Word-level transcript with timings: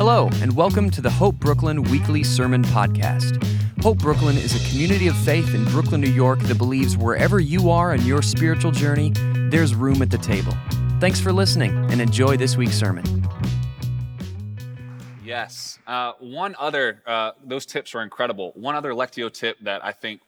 Hello, 0.00 0.30
and 0.40 0.56
welcome 0.56 0.88
to 0.88 1.02
the 1.02 1.10
Hope 1.10 1.34
Brooklyn 1.34 1.82
Weekly 1.82 2.24
Sermon 2.24 2.62
Podcast. 2.62 3.36
Hope 3.82 3.98
Brooklyn 3.98 4.38
is 4.38 4.56
a 4.56 4.70
community 4.70 5.08
of 5.08 5.16
faith 5.18 5.54
in 5.54 5.62
Brooklyn, 5.66 6.00
New 6.00 6.08
York 6.08 6.38
that 6.44 6.56
believes 6.56 6.96
wherever 6.96 7.38
you 7.38 7.68
are 7.68 7.94
in 7.94 8.00
your 8.06 8.22
spiritual 8.22 8.70
journey, 8.70 9.12
there's 9.50 9.74
room 9.74 10.00
at 10.00 10.08
the 10.08 10.16
table. 10.16 10.54
Thanks 11.00 11.20
for 11.20 11.34
listening 11.34 11.76
and 11.90 12.00
enjoy 12.00 12.38
this 12.38 12.56
week's 12.56 12.76
sermon. 12.76 13.04
Yes. 15.22 15.78
Uh, 15.86 16.12
one 16.18 16.56
other, 16.58 17.02
uh, 17.06 17.32
those 17.44 17.66
tips 17.66 17.92
were 17.92 18.02
incredible. 18.02 18.52
One 18.54 18.76
other 18.76 18.92
Lectio 18.92 19.30
tip 19.30 19.58
that 19.60 19.84
I 19.84 19.92
think 19.92 20.22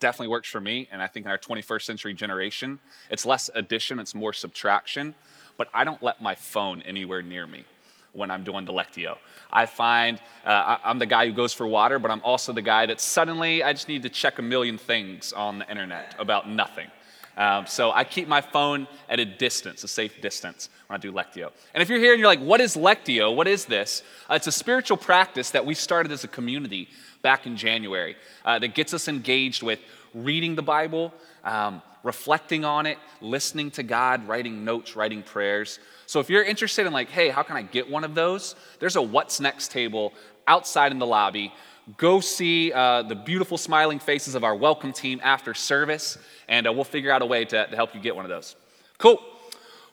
definitely 0.00 0.32
works 0.32 0.48
for 0.48 0.60
me, 0.60 0.88
and 0.90 1.00
I 1.00 1.06
think 1.06 1.26
in 1.26 1.30
our 1.30 1.38
21st 1.38 1.82
century 1.82 2.12
generation, 2.12 2.80
it's 3.08 3.24
less 3.24 3.50
addition, 3.54 4.00
it's 4.00 4.16
more 4.16 4.32
subtraction, 4.32 5.14
but 5.56 5.68
I 5.72 5.84
don't 5.84 6.02
let 6.02 6.20
my 6.20 6.34
phone 6.34 6.82
anywhere 6.82 7.22
near 7.22 7.46
me 7.46 7.66
when 8.12 8.30
I'm 8.30 8.44
doing 8.44 8.64
the 8.64 8.72
Lectio. 8.72 9.16
I 9.52 9.66
find 9.66 10.20
uh, 10.44 10.78
I'm 10.84 10.98
the 10.98 11.06
guy 11.06 11.26
who 11.26 11.32
goes 11.32 11.52
for 11.52 11.66
water, 11.66 11.98
but 11.98 12.10
I'm 12.10 12.22
also 12.22 12.52
the 12.52 12.62
guy 12.62 12.86
that 12.86 13.00
suddenly 13.00 13.62
I 13.62 13.72
just 13.72 13.88
need 13.88 14.02
to 14.02 14.08
check 14.08 14.38
a 14.38 14.42
million 14.42 14.78
things 14.78 15.32
on 15.32 15.58
the 15.58 15.70
internet 15.70 16.14
about 16.18 16.48
nothing. 16.48 16.88
Um, 17.36 17.66
so 17.66 17.90
I 17.92 18.04
keep 18.04 18.28
my 18.28 18.42
phone 18.42 18.86
at 19.08 19.18
a 19.18 19.24
distance, 19.24 19.84
a 19.84 19.88
safe 19.88 20.20
distance, 20.20 20.68
when 20.86 20.98
I 20.98 21.00
do 21.00 21.12
Lectio. 21.12 21.50
And 21.72 21.82
if 21.82 21.88
you're 21.88 21.98
here 21.98 22.12
and 22.12 22.20
you're 22.20 22.28
like, 22.28 22.40
what 22.40 22.60
is 22.60 22.76
Lectio? 22.76 23.34
What 23.34 23.48
is 23.48 23.64
this? 23.64 24.02
Uh, 24.28 24.34
it's 24.34 24.46
a 24.46 24.52
spiritual 24.52 24.98
practice 24.98 25.50
that 25.50 25.64
we 25.64 25.74
started 25.74 26.12
as 26.12 26.24
a 26.24 26.28
community 26.28 26.88
back 27.22 27.46
in 27.46 27.56
January 27.56 28.16
uh, 28.44 28.58
that 28.58 28.74
gets 28.74 28.92
us 28.92 29.08
engaged 29.08 29.62
with 29.62 29.80
reading 30.14 30.54
the 30.54 30.62
Bible, 30.62 31.12
um, 31.44 31.82
reflecting 32.02 32.64
on 32.64 32.86
it, 32.86 32.98
listening 33.20 33.70
to 33.72 33.82
God, 33.82 34.26
writing 34.26 34.64
notes, 34.64 34.96
writing 34.96 35.22
prayers. 35.22 35.78
So 36.06 36.20
if 36.20 36.28
you're 36.28 36.42
interested 36.42 36.86
in, 36.86 36.92
like, 36.92 37.08
hey, 37.08 37.28
how 37.28 37.42
can 37.42 37.56
I 37.56 37.62
get 37.62 37.88
one 37.88 38.04
of 38.04 38.14
those? 38.14 38.54
There's 38.78 38.96
a 38.96 39.02
What's 39.02 39.40
Next 39.40 39.70
table 39.70 40.12
outside 40.46 40.92
in 40.92 40.98
the 40.98 41.06
lobby. 41.06 41.52
Go 41.96 42.20
see 42.20 42.72
uh, 42.72 43.02
the 43.02 43.14
beautiful 43.14 43.58
smiling 43.58 43.98
faces 43.98 44.34
of 44.34 44.44
our 44.44 44.54
welcome 44.54 44.92
team 44.92 45.20
after 45.22 45.54
service, 45.54 46.18
and 46.48 46.66
uh, 46.66 46.72
we'll 46.72 46.84
figure 46.84 47.10
out 47.10 47.22
a 47.22 47.26
way 47.26 47.44
to, 47.44 47.66
to 47.66 47.76
help 47.76 47.94
you 47.94 48.00
get 48.00 48.14
one 48.14 48.24
of 48.24 48.28
those. 48.28 48.56
Cool. 48.98 49.20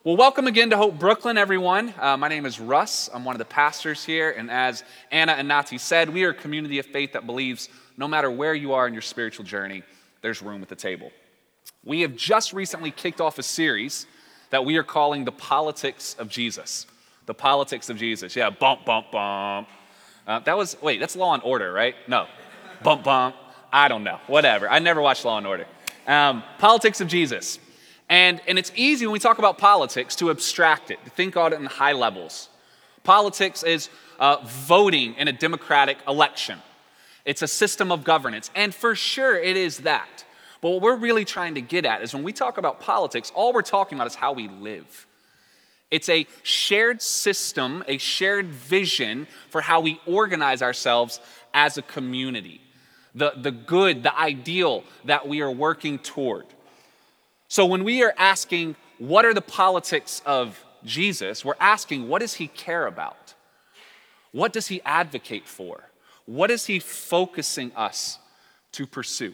Well, 0.04 0.16
welcome 0.16 0.48
again 0.48 0.70
to 0.70 0.78
Hope 0.78 0.98
Brooklyn, 0.98 1.38
everyone. 1.38 1.94
Uh, 2.00 2.16
my 2.16 2.30
name 2.30 2.46
is 2.46 2.60
Russ. 2.60 3.10
I'm 3.14 3.26
one 3.26 3.36
of 3.36 3.40
the 3.40 3.46
pastors 3.46 4.06
here. 4.06 4.32
And 4.32 4.50
as 4.50 4.84
Anna 5.12 5.34
and 5.34 5.48
Nati 5.48 5.78
said, 5.78 6.10
we 6.10 6.24
are 6.24 6.30
a 6.30 6.34
community 6.34 6.80
of 6.80 6.86
faith 6.86 7.14
that 7.14 7.26
believes 7.26 7.68
no 7.98 8.08
matter 8.08 8.32
where 8.32 8.54
you 8.54 8.74
are 8.74 8.88
in 8.88 8.94
your 8.94 9.02
spiritual 9.02 9.44
journey, 9.44 9.84
there's 10.22 10.42
room 10.42 10.62
at 10.62 10.70
the 10.70 10.76
table. 10.76 11.12
We 11.84 12.02
have 12.02 12.16
just 12.16 12.54
recently 12.54 12.92
kicked 12.92 13.22
off 13.22 13.40
a 13.40 13.44
series 13.44 14.06
that 14.50 14.66
we 14.66 14.78
are 14.78 14.84
calling 14.84 15.26
The 15.26 15.32
Politics 15.32 16.16
of 16.20 16.30
Jesus. 16.30 16.88
The 17.26 17.34
Politics 17.34 17.90
of 17.90 17.98
Jesus. 17.98 18.36
Yeah, 18.36 18.50
bump, 18.50 18.86
bump, 18.86 19.12
bump. 19.12 19.68
Uh, 20.28 20.40
that 20.40 20.58
was, 20.58 20.78
wait, 20.82 21.00
that's 21.00 21.16
Law 21.16 21.34
and 21.34 21.44
Order, 21.44 21.72
right? 21.72 21.96
No. 22.08 22.28
Bump, 22.84 23.04
bump. 23.04 23.36
I 23.72 23.88
don't 23.88 24.04
know. 24.04 24.20
Whatever. 24.28 24.70
I 24.70 24.80
never 24.80 25.02
watched 25.02 25.26
Law 25.26 25.38
and 25.38 25.48
Order. 25.48 25.66
Um, 26.08 26.44
politics 26.58 27.02
of 27.02 27.08
Jesus. 27.08 27.60
And, 28.10 28.42
and 28.48 28.58
it's 28.58 28.72
easy 28.76 29.06
when 29.06 29.14
we 29.14 29.20
talk 29.20 29.38
about 29.38 29.60
politics 29.60 30.16
to 30.18 30.32
abstract 30.32 30.90
it, 30.90 31.04
to 31.06 31.12
think 31.12 31.36
about 31.36 31.54
it 31.54 31.60
in 31.60 31.66
high 31.68 31.92
levels. 31.92 32.50
Politics 33.04 33.64
is 33.64 33.90
uh, 34.20 34.38
voting 34.44 35.14
in 35.16 35.28
a 35.28 35.32
democratic 35.32 35.98
election, 36.08 36.60
it's 37.30 37.44
a 37.44 37.48
system 37.48 37.92
of 37.92 38.04
governance. 38.04 38.50
And 38.56 38.74
for 38.74 38.96
sure, 38.96 39.38
it 39.38 39.56
is 39.56 39.82
that. 39.82 40.26
But 40.62 40.72
what 40.72 40.82
we're 40.82 40.96
really 40.96 41.26
trying 41.26 41.54
to 41.54 41.62
get 41.62 41.86
at 41.86 42.02
is 42.02 42.12
when 42.12 42.24
we 42.24 42.34
talk 42.34 42.58
about 42.58 42.80
politics, 42.80 43.32
all 43.36 43.54
we're 43.54 43.62
talking 43.62 44.00
about 44.00 44.08
is 44.08 44.16
how 44.16 44.34
we 44.34 44.48
live. 44.48 45.06
It's 45.92 46.10
a 46.10 46.26
shared 46.42 47.04
system, 47.04 47.84
a 47.88 48.00
shared 48.00 48.48
vision 48.48 49.28
for 49.52 49.62
how 49.62 49.80
we 49.80 50.02
organize 50.08 50.64
ourselves 50.64 51.20
as 51.54 51.78
a 51.78 51.84
community. 51.84 52.62
The, 53.14 53.34
the 53.38 53.52
good, 53.52 54.02
the 54.02 54.18
ideal 54.18 54.84
that 55.06 55.28
we 55.28 55.42
are 55.42 55.52
working 55.52 56.00
toward. 56.00 56.48
So 57.48 57.64
when 57.68 57.84
we 57.84 58.02
are 58.02 58.16
asking, 58.18 58.76
what 58.98 59.24
are 59.24 59.36
the 59.36 59.42
politics 59.42 60.24
of 60.26 60.66
Jesus? 60.84 61.46
We're 61.46 61.54
asking, 61.60 62.10
what 62.10 62.22
does 62.22 62.34
he 62.34 62.48
care 62.48 62.88
about? 62.88 63.36
What 64.32 64.52
does 64.52 64.66
he 64.66 64.82
advocate 64.82 65.48
for? 65.48 65.89
What 66.30 66.52
is 66.52 66.68
he 66.68 66.78
focusing 66.78 67.72
us 67.76 68.20
to 68.74 68.86
pursue? 68.86 69.34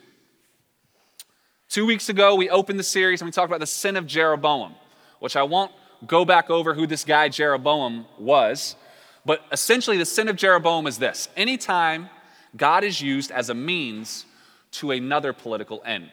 Two 1.67 1.85
weeks 1.85 2.07
ago, 2.07 2.35
we 2.35 2.49
opened 2.49 2.79
the 2.79 2.83
series 2.83 3.19
and 3.19 3.27
we 3.27 3.33
talked 3.33 3.49
about 3.49 3.59
the 3.59 3.67
sin 3.67 3.97
of 3.97 4.07
Jeroboam, 4.07 4.75
which 5.19 5.35
I 5.35 5.43
won't 5.43 5.73
go 6.07 6.23
back 6.23 6.49
over 6.49 6.73
who 6.73 6.87
this 6.87 7.03
guy 7.03 7.27
Jeroboam 7.27 8.05
was, 8.17 8.77
but 9.25 9.41
essentially 9.51 9.97
the 9.97 10.05
sin 10.05 10.29
of 10.29 10.37
Jeroboam 10.37 10.87
is 10.87 10.97
this 10.97 11.27
anytime 11.35 12.09
God 12.55 12.85
is 12.85 13.01
used 13.01 13.29
as 13.29 13.49
a 13.49 13.53
means 13.53 14.25
to 14.71 14.91
another 14.91 15.33
political 15.33 15.83
end. 15.85 16.11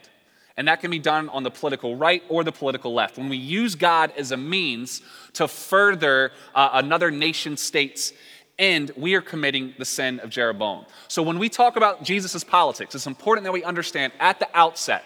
And 0.56 0.66
that 0.66 0.80
can 0.80 0.90
be 0.90 0.98
done 0.98 1.28
on 1.28 1.44
the 1.44 1.50
political 1.52 1.94
right 1.94 2.24
or 2.28 2.42
the 2.42 2.50
political 2.50 2.92
left. 2.92 3.18
When 3.18 3.28
we 3.28 3.36
use 3.36 3.76
God 3.76 4.12
as 4.16 4.32
a 4.32 4.36
means 4.36 5.00
to 5.34 5.46
further 5.46 6.32
uh, 6.56 6.70
another 6.72 7.12
nation 7.12 7.56
state's 7.56 8.12
end, 8.58 8.92
we 8.96 9.14
are 9.14 9.20
committing 9.20 9.74
the 9.78 9.84
sin 9.84 10.20
of 10.20 10.30
Jeroboam. 10.30 10.84
So 11.08 11.22
when 11.22 11.38
we 11.38 11.48
talk 11.48 11.76
about 11.76 12.02
Jesus' 12.02 12.44
politics, 12.44 12.94
it's 12.94 13.06
important 13.06 13.44
that 13.44 13.52
we 13.52 13.64
understand 13.64 14.12
at 14.20 14.38
the 14.38 14.48
outset 14.54 15.04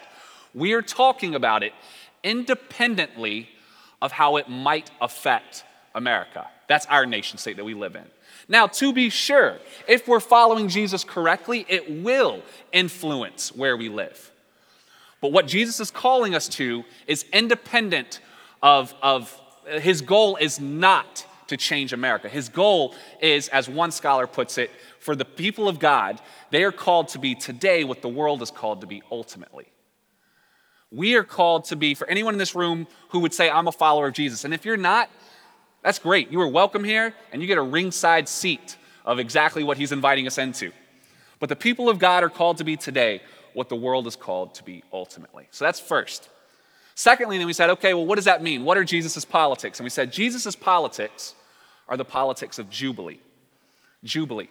we 0.56 0.72
are 0.72 0.82
talking 0.82 1.34
about 1.34 1.62
it 1.62 1.74
independently 2.24 3.48
of 4.00 4.10
how 4.10 4.36
it 4.36 4.48
might 4.48 4.90
affect 5.00 5.64
America. 5.94 6.48
That's 6.66 6.86
our 6.86 7.06
nation 7.06 7.38
state 7.38 7.56
that 7.56 7.64
we 7.64 7.74
live 7.74 7.94
in. 7.94 8.04
Now, 8.48 8.66
to 8.66 8.92
be 8.92 9.10
sure, 9.10 9.58
if 9.86 10.08
we're 10.08 10.20
following 10.20 10.68
Jesus 10.68 11.04
correctly, 11.04 11.66
it 11.68 12.02
will 12.02 12.42
influence 12.72 13.54
where 13.54 13.76
we 13.76 13.88
live. 13.88 14.32
But 15.20 15.32
what 15.32 15.46
Jesus 15.46 15.78
is 15.78 15.90
calling 15.90 16.34
us 16.34 16.48
to 16.50 16.84
is 17.06 17.24
independent 17.32 18.20
of, 18.62 18.94
of 19.02 19.38
his 19.66 20.00
goal 20.00 20.36
is 20.36 20.58
not 20.58 21.26
to 21.48 21.56
change 21.56 21.92
America. 21.92 22.28
His 22.28 22.48
goal 22.48 22.94
is, 23.20 23.48
as 23.48 23.68
one 23.68 23.90
scholar 23.90 24.26
puts 24.26 24.58
it, 24.58 24.70
for 24.98 25.14
the 25.14 25.24
people 25.24 25.68
of 25.68 25.78
God, 25.78 26.20
they 26.50 26.64
are 26.64 26.72
called 26.72 27.08
to 27.08 27.18
be 27.18 27.34
today 27.34 27.84
what 27.84 28.02
the 28.02 28.08
world 28.08 28.42
is 28.42 28.50
called 28.50 28.80
to 28.80 28.86
be 28.86 29.02
ultimately. 29.10 29.66
We 30.90 31.14
are 31.16 31.24
called 31.24 31.64
to 31.66 31.76
be, 31.76 31.94
for 31.94 32.08
anyone 32.08 32.34
in 32.34 32.38
this 32.38 32.54
room 32.54 32.86
who 33.10 33.20
would 33.20 33.34
say, 33.34 33.50
I'm 33.50 33.68
a 33.68 33.72
follower 33.72 34.08
of 34.08 34.14
Jesus. 34.14 34.44
And 34.44 34.54
if 34.54 34.64
you're 34.64 34.76
not, 34.76 35.10
that's 35.82 35.98
great. 35.98 36.30
You 36.30 36.40
are 36.40 36.48
welcome 36.48 36.84
here, 36.84 37.14
and 37.32 37.40
you 37.40 37.48
get 37.48 37.58
a 37.58 37.62
ringside 37.62 38.28
seat 38.28 38.76
of 39.04 39.18
exactly 39.18 39.62
what 39.62 39.76
he's 39.76 39.92
inviting 39.92 40.26
us 40.26 40.38
into. 40.38 40.72
But 41.38 41.48
the 41.48 41.56
people 41.56 41.88
of 41.88 41.98
God 41.98 42.24
are 42.24 42.28
called 42.28 42.58
to 42.58 42.64
be 42.64 42.76
today 42.76 43.20
what 43.52 43.68
the 43.68 43.76
world 43.76 44.06
is 44.06 44.16
called 44.16 44.54
to 44.54 44.64
be 44.64 44.82
ultimately. 44.92 45.46
So 45.50 45.64
that's 45.64 45.78
first. 45.78 46.28
Secondly, 46.94 47.38
then 47.38 47.46
we 47.46 47.52
said, 47.52 47.70
okay, 47.70 47.94
well, 47.94 48.06
what 48.06 48.16
does 48.16 48.24
that 48.24 48.42
mean? 48.42 48.64
What 48.64 48.76
are 48.78 48.84
Jesus' 48.84 49.24
politics? 49.24 49.78
And 49.78 49.84
we 49.84 49.90
said, 49.90 50.12
Jesus' 50.12 50.56
politics 50.56 51.34
are 51.88 51.96
the 51.96 52.04
politics 52.04 52.58
of 52.58 52.70
Jubilee. 52.70 53.20
Jubilee. 54.04 54.50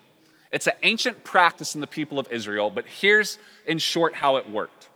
It's 0.52 0.68
an 0.68 0.74
ancient 0.84 1.24
practice 1.24 1.76
in 1.76 1.82
the 1.82 1.88
people 1.88 2.20
of 2.20 2.32
Israel, 2.32 2.70
but 2.70 2.86
here's 2.86 3.38
in 3.66 3.78
short 3.78 4.16
how 4.16 4.38
it 4.38 4.50
worked 4.50 4.90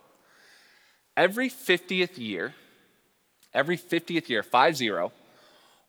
every 1.19 1.49
50th 1.49 2.17
year, 2.17 2.53
every 3.53 3.77
50th 3.77 4.29
year, 4.29 4.41
5 4.41 4.77
0, 4.77 5.11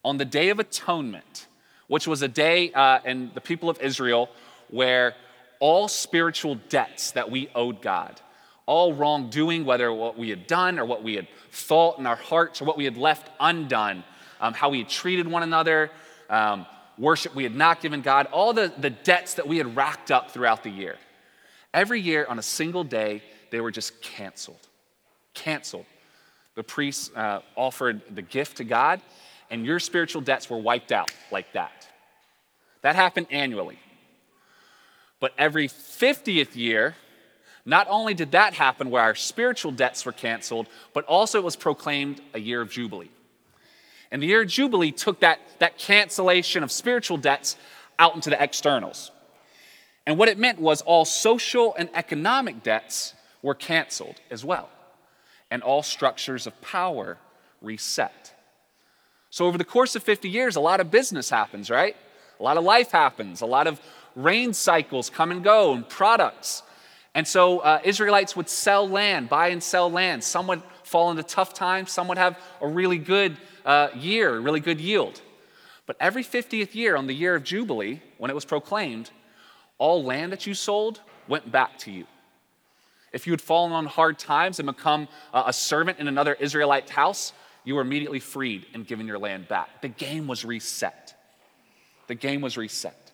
on 0.04 0.16
the 0.16 0.24
Day 0.24 0.48
of 0.48 0.58
Atonement, 0.58 1.46
which 1.86 2.08
was 2.08 2.22
a 2.22 2.28
day 2.28 2.72
uh, 2.72 2.98
in 3.04 3.30
the 3.34 3.40
people 3.40 3.70
of 3.70 3.80
Israel 3.80 4.28
where 4.70 5.14
all 5.60 5.86
spiritual 5.86 6.56
debts 6.68 7.12
that 7.12 7.30
we 7.30 7.48
owed 7.54 7.80
God, 7.80 8.20
all 8.66 8.92
wrongdoing, 8.92 9.64
whether 9.64 9.92
what 9.92 10.18
we 10.18 10.30
had 10.30 10.48
done 10.48 10.80
or 10.80 10.84
what 10.84 11.04
we 11.04 11.14
had 11.14 11.28
thought 11.52 11.98
in 11.98 12.06
our 12.06 12.16
hearts 12.16 12.60
or 12.60 12.64
what 12.64 12.76
we 12.76 12.84
had 12.84 12.96
left 12.96 13.30
undone, 13.38 14.02
um, 14.40 14.54
how 14.54 14.70
we 14.70 14.78
had 14.78 14.88
treated 14.88 15.28
one 15.28 15.44
another, 15.44 15.90
um, 16.30 16.64
worship 16.96 17.34
we 17.34 17.42
had 17.42 17.54
not 17.54 17.82
given 17.82 18.00
God, 18.00 18.26
all 18.32 18.54
the, 18.54 18.72
the 18.78 18.90
debts 18.90 19.34
that 19.34 19.46
we 19.46 19.58
had 19.58 19.76
racked 19.76 20.10
up 20.10 20.30
throughout 20.30 20.62
the 20.62 20.70
year. 20.70 20.96
Every 21.74 22.00
year 22.00 22.24
on 22.26 22.38
a 22.38 22.42
single 22.42 22.84
day, 22.84 23.22
they 23.50 23.60
were 23.60 23.70
just 23.70 24.00
canceled 24.00 24.66
canceled. 25.34 25.86
The 26.54 26.62
priests 26.62 27.10
uh, 27.14 27.40
offered 27.56 28.02
the 28.14 28.22
gift 28.22 28.58
to 28.58 28.64
God, 28.64 29.00
and 29.50 29.64
your 29.64 29.78
spiritual 29.78 30.20
debts 30.20 30.50
were 30.50 30.58
wiped 30.58 30.92
out 30.92 31.10
like 31.30 31.52
that. 31.52 31.88
That 32.82 32.96
happened 32.96 33.28
annually. 33.30 33.78
But 35.20 35.32
every 35.38 35.68
50th 35.68 36.56
year, 36.56 36.94
not 37.66 37.86
only 37.90 38.14
did 38.14 38.32
that 38.32 38.54
happen 38.54 38.90
where 38.90 39.02
our 39.02 39.14
spiritual 39.14 39.70
debts 39.70 40.04
were 40.04 40.12
canceled, 40.12 40.66
but 40.94 41.04
also 41.04 41.38
it 41.38 41.44
was 41.44 41.56
proclaimed 41.56 42.20
a 42.34 42.40
year 42.40 42.60
of 42.60 42.70
Jubilee. 42.70 43.10
And 44.10 44.22
the 44.22 44.26
year 44.26 44.42
of 44.42 44.48
Jubilee 44.48 44.92
took 44.92 45.20
that, 45.20 45.40
that 45.58 45.78
cancellation 45.78 46.62
of 46.62 46.72
spiritual 46.72 47.16
debts 47.16 47.56
out 47.98 48.14
into 48.14 48.30
the 48.30 48.42
externals. 48.42 49.10
And 50.06 50.18
what 50.18 50.28
it 50.28 50.38
meant 50.38 50.60
was 50.60 50.82
all 50.82 51.04
social 51.04 51.74
and 51.76 51.88
economic 51.94 52.62
debts 52.62 53.14
were 53.42 53.54
canceled 53.54 54.20
as 54.30 54.44
well 54.44 54.68
and 55.50 55.62
all 55.62 55.82
structures 55.82 56.46
of 56.46 56.60
power 56.60 57.18
reset. 57.60 58.34
So, 59.30 59.46
over 59.46 59.58
the 59.58 59.64
course 59.64 59.94
of 59.94 60.02
50 60.02 60.28
years, 60.28 60.56
a 60.56 60.60
lot 60.60 60.80
of 60.80 60.90
business 60.90 61.30
happens, 61.30 61.70
right? 61.70 61.96
A 62.38 62.42
lot 62.42 62.56
of 62.56 62.64
life 62.64 62.90
happens, 62.90 63.42
a 63.42 63.46
lot 63.46 63.66
of 63.66 63.80
rain 64.16 64.52
cycles 64.52 65.10
come 65.10 65.30
and 65.30 65.44
go, 65.44 65.72
and 65.74 65.88
products. 65.88 66.62
And 67.14 67.26
so 67.26 67.58
uh, 67.58 67.80
Israelites 67.84 68.36
would 68.36 68.48
sell 68.48 68.88
land, 68.88 69.28
buy 69.28 69.48
and 69.48 69.62
sell 69.62 69.90
land. 69.90 70.22
Some 70.22 70.46
would 70.46 70.62
fall 70.90 71.10
into 71.10 71.22
tough 71.22 71.54
times, 71.54 71.92
some 71.92 72.08
would 72.08 72.18
have 72.18 72.36
a 72.60 72.66
really 72.66 72.98
good 72.98 73.36
uh, 73.64 73.88
year, 73.94 74.38
really 74.40 74.58
good 74.58 74.80
yield. 74.80 75.22
But 75.86 75.96
every 76.00 76.24
50th 76.24 76.74
year, 76.74 76.96
on 76.96 77.06
the 77.06 77.14
year 77.14 77.36
of 77.36 77.44
Jubilee, 77.44 78.00
when 78.18 78.30
it 78.30 78.34
was 78.34 78.44
proclaimed, 78.44 79.10
all 79.78 80.02
land 80.02 80.32
that 80.32 80.46
you 80.46 80.54
sold 80.54 81.00
went 81.28 81.50
back 81.50 81.78
to 81.78 81.92
you. 81.92 82.06
If 83.12 83.26
you 83.26 83.32
had 83.32 83.40
fallen 83.40 83.72
on 83.72 83.86
hard 83.86 84.18
times 84.18 84.58
and 84.58 84.66
become 84.66 85.08
a 85.32 85.52
servant 85.52 85.98
in 85.98 86.08
another 86.08 86.34
Israelite 86.34 86.90
house, 86.90 87.32
you 87.64 87.74
were 87.76 87.82
immediately 87.82 88.20
freed 88.20 88.66
and 88.74 88.86
given 88.86 89.06
your 89.06 89.18
land 89.18 89.48
back. 89.48 89.82
The 89.82 89.88
game 89.88 90.26
was 90.26 90.44
reset. 90.44 91.14
The 92.08 92.14
game 92.14 92.40
was 92.40 92.56
reset. 92.56 93.12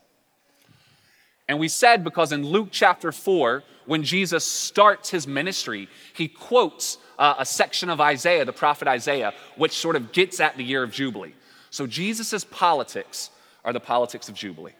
And 1.48 1.58
we 1.58 1.68
said 1.68 2.04
because 2.04 2.32
in 2.32 2.44
Luke 2.44 2.68
chapter 2.70 3.12
4, 3.12 3.62
when 3.86 4.02
Jesus 4.02 4.44
starts 4.44 5.10
his 5.10 5.26
ministry, 5.26 5.88
he 6.14 6.28
quotes 6.28 6.98
uh, 7.18 7.36
a 7.38 7.46
section 7.46 7.90
of 7.90 8.00
Isaiah, 8.00 8.44
the 8.44 8.52
prophet 8.52 8.88
Isaiah, 8.88 9.32
which 9.56 9.72
sort 9.72 9.96
of 9.96 10.12
gets 10.12 10.40
at 10.40 10.56
the 10.56 10.64
year 10.64 10.82
of 10.82 10.90
Jubilee. 10.90 11.34
So 11.70 11.86
Jesus' 11.86 12.44
politics 12.44 13.30
are 13.64 13.72
the 13.72 13.80
politics 13.80 14.28
of 14.28 14.34
Jubilee. 14.34 14.74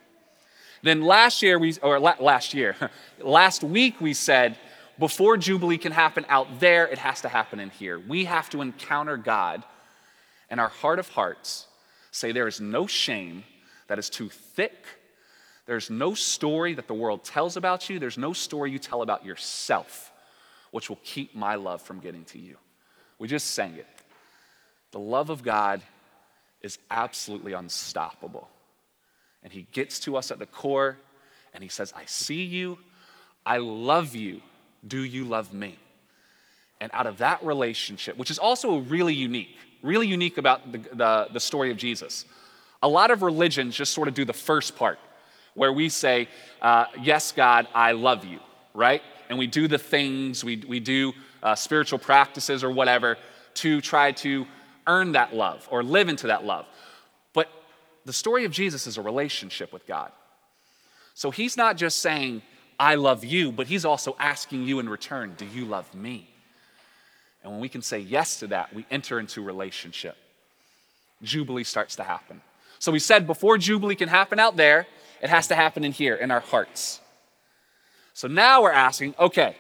Then 0.83 1.03
last 1.03 1.43
year, 1.43 1.59
we, 1.59 1.75
or 1.83 1.99
la- 1.99 2.17
last 2.21 2.55
year, 2.55 2.77
last 3.21 3.65
week 3.65 4.01
we 4.01 4.15
said, 4.15 4.57
before 4.99 5.37
Jubilee 5.37 5.79
can 5.79 5.93
happen 5.93 6.25
out 6.29 6.61
there, 6.61 6.87
it 6.87 6.99
has 6.99 7.21
to 7.23 7.29
happen 7.29 7.61
in 7.61 7.71
here. 7.71 7.99
We 7.99 8.25
have 8.25 8.49
to 8.51 8.63
encounter 8.63 9.17
God 9.17 9.63
and 10.51 10.61
our 10.61 10.69
heart 10.69 10.99
of 10.99 11.09
hearts 11.09 11.67
say 12.11 12.33
there 12.33 12.49
is 12.49 12.61
no 12.61 12.87
shame 12.87 13.45
that 13.89 13.99
is 13.99 14.09
too 14.09 14.29
thick. 14.29 14.85
There's 15.67 15.91
no 15.91 16.15
story 16.15 16.75
that 16.75 16.87
the 16.87 16.95
world 16.95 17.25
tells 17.25 17.57
about 17.57 17.91
you. 17.91 17.99
There's 17.99 18.19
no 18.19 18.33
story 18.33 18.71
you 18.71 18.79
tell 18.79 19.03
about 19.03 19.25
yourself, 19.25 20.13
which 20.71 20.89
will 20.89 20.99
keep 21.05 21.35
my 21.35 21.55
love 21.55 21.83
from 21.83 22.01
getting 22.01 22.25
to 22.27 22.39
you. 22.39 22.57
We 23.19 23.29
just 23.29 23.53
sang 23.53 23.75
it. 23.75 23.87
The 24.93 24.99
love 24.99 25.31
of 25.31 25.43
God 25.43 25.83
is 26.63 26.79
absolutely 26.91 27.53
unstoppable. 27.53 28.49
And 29.43 29.53
He 29.53 29.67
gets 29.73 30.01
to 30.01 30.17
us 30.17 30.31
at 30.31 30.39
the 30.39 30.47
core 30.47 30.97
and 31.55 31.63
He 31.63 31.69
says, 31.69 31.93
I 31.97 32.05
see 32.07 32.45
you. 32.45 32.79
I 33.45 33.59
love 33.59 34.15
you. 34.15 34.43
Do 34.87 35.03
you 35.03 35.25
love 35.25 35.53
me? 35.53 35.79
And 36.81 36.91
out 36.93 37.07
of 37.07 37.19
that 37.19 37.45
relationship, 37.45 38.17
which 38.19 38.31
is 38.31 38.39
also 38.39 38.79
really 38.79 39.15
unique, 39.15 39.57
really 39.83 40.07
unique 40.07 40.37
about 40.37 40.71
the, 40.73 40.79
the, 40.93 41.29
the, 41.33 41.41
story 41.41 41.71
of 41.71 41.77
Jesus, 41.77 42.27
a 42.83 42.89
lot 42.89 43.11
of 43.11 43.23
religions 43.23 43.75
just 43.75 43.95
sort 43.95 44.09
of 44.09 44.15
do 44.15 44.25
the 44.25 44.35
first 44.35 44.77
part, 44.77 44.99
where 45.55 45.73
we 45.73 45.89
say, 45.89 46.29
uh, 46.61 46.87
Yes, 47.01 47.33
God, 47.33 47.67
I 47.75 47.93
love 47.93 48.25
you, 48.27 48.41
right? 48.75 49.03
And 49.29 49.39
we 49.39 49.47
do 49.47 49.69
the 49.69 49.79
things, 49.79 50.45
we, 50.45 50.63
we 50.67 50.81
do 50.81 51.13
uh, 51.43 51.55
spiritual 51.55 51.99
practices 51.99 52.65
or 52.65 52.71
whatever 52.71 53.17
to 53.55 53.81
try 53.81 54.13
to 54.13 54.47
earn 54.87 55.13
that 55.13 55.35
love 55.35 55.67
or 55.71 55.83
live 55.83 56.09
into 56.09 56.29
that 56.29 56.45
love. 56.45 56.67
But 57.33 57.49
the 58.05 58.13
story 58.13 58.45
of 58.45 58.53
Jesus 58.53 58.87
is 58.87 58.99
a 58.99 59.03
relationship 59.03 59.73
with 59.73 59.87
God. 59.87 60.13
So 61.15 61.31
he's 61.31 61.57
not 61.57 61.77
just 61.77 61.99
saying, 61.99 62.43
I 62.79 62.97
love 62.97 63.25
you, 63.25 63.53
but 63.53 63.67
he's 63.67 63.85
also 63.85 64.17
asking 64.19 64.65
you 64.65 64.79
in 64.79 64.89
return, 64.89 65.35
do 65.37 65.47
you 65.47 65.65
love 65.65 65.93
me? 65.95 66.29
And 67.43 67.53
when 67.53 67.61
we 67.61 67.69
can 67.69 67.81
say 67.81 68.01
yes 68.01 68.41
to 68.41 68.49
that, 68.49 68.75
we 68.75 68.85
enter 68.91 69.19
into 69.19 69.41
relationship. 69.41 70.17
Jubilee 71.23 71.65
starts 71.65 71.97
to 71.97 72.03
happen. 72.03 72.43
So 72.79 72.93
we 72.93 72.99
said 72.99 73.27
before 73.27 73.57
Jubilee 73.57 73.95
can 73.95 74.09
happen 74.09 74.39
out 74.39 74.57
there, 74.57 74.87
it 75.23 75.31
has 75.31 75.49
to 75.49 75.55
happen 75.55 75.85
in 75.85 75.93
here, 75.93 76.15
in 76.15 76.31
our 76.31 76.41
hearts. 76.41 77.01
So 78.17 78.29
now 78.29 78.63
we're 78.63 78.73
asking, 78.73 79.15
okay, 79.19 79.57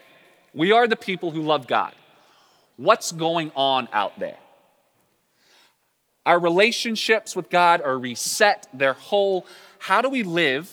we 0.55 0.73
are 0.73 0.88
the 0.88 0.97
people 0.97 1.31
who 1.31 1.43
love 1.43 1.67
God. 1.67 1.93
What's 2.79 3.12
going 3.12 3.53
on 3.55 3.87
out 3.93 4.19
there? 4.19 4.38
Our 6.25 6.38
relationships 6.38 7.37
with 7.37 7.50
God 7.50 7.82
are 7.82 7.99
reset, 7.99 8.67
they're 8.73 8.94
whole. 8.94 9.44
How 9.79 10.00
do 10.00 10.08
we 10.08 10.23
live 10.23 10.73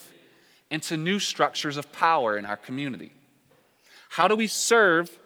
into 0.72 0.96
new 0.96 1.20
structures 1.20 1.76
of 1.76 1.92
power 1.92 2.38
in 2.38 2.46
our 2.46 2.56
community? 2.56 3.12
How 4.08 4.30
do 4.30 4.38
we 4.38 4.48
serve 4.48 5.20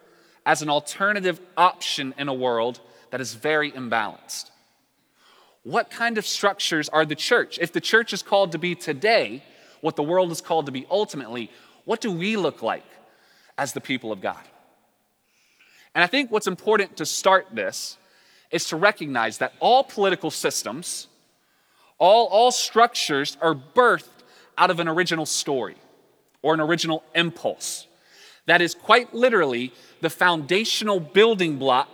as 0.43 0.63
an 0.63 0.69
alternative 0.69 1.39
option 1.57 2.15
in 2.17 2.27
a 2.27 2.33
world 2.33 2.79
that 3.11 3.21
is 3.21 3.35
very 3.35 3.71
imbalanced? 3.71 4.49
What 5.61 5.91
kind 5.91 6.17
of 6.17 6.25
structures 6.25 6.89
are 6.89 7.05
the 7.05 7.13
church? 7.13 7.59
If 7.61 7.71
the 7.71 7.81
church 7.81 8.13
is 8.13 8.23
called 8.23 8.51
to 8.53 8.57
be 8.57 8.73
today, 8.73 9.43
what 9.81 9.95
the 9.95 10.01
world 10.01 10.31
is 10.31 10.41
called 10.41 10.65
to 10.65 10.71
be 10.71 10.87
ultimately, 10.89 11.51
what 11.87 12.01
do 12.01 12.11
we 12.11 12.35
look 12.35 12.61
like 12.61 12.83
as 13.57 13.71
the 13.71 13.79
people 13.79 14.11
of 14.11 14.19
God? 14.19 14.43
And 15.95 16.03
I 16.03 16.07
think 16.07 16.29
what's 16.29 16.45
important 16.45 16.97
to 16.97 17.05
start 17.05 17.47
this 17.53 17.97
is 18.51 18.65
to 18.65 18.75
recognize 18.75 19.37
that 19.37 19.53
all 19.61 19.85
political 19.85 20.29
systems, 20.29 21.07
all, 21.97 22.27
all 22.27 22.51
structures 22.51 23.37
are 23.39 23.55
birthed 23.55 24.09
out 24.57 24.69
of 24.69 24.81
an 24.81 24.89
original 24.89 25.25
story 25.25 25.77
or 26.41 26.53
an 26.53 26.59
original 26.59 27.05
impulse. 27.15 27.87
That 28.47 28.61
is 28.61 28.75
quite 28.75 29.13
literally 29.13 29.71
the 30.01 30.09
foundational 30.09 30.99
building 30.99 31.57
block 31.57 31.89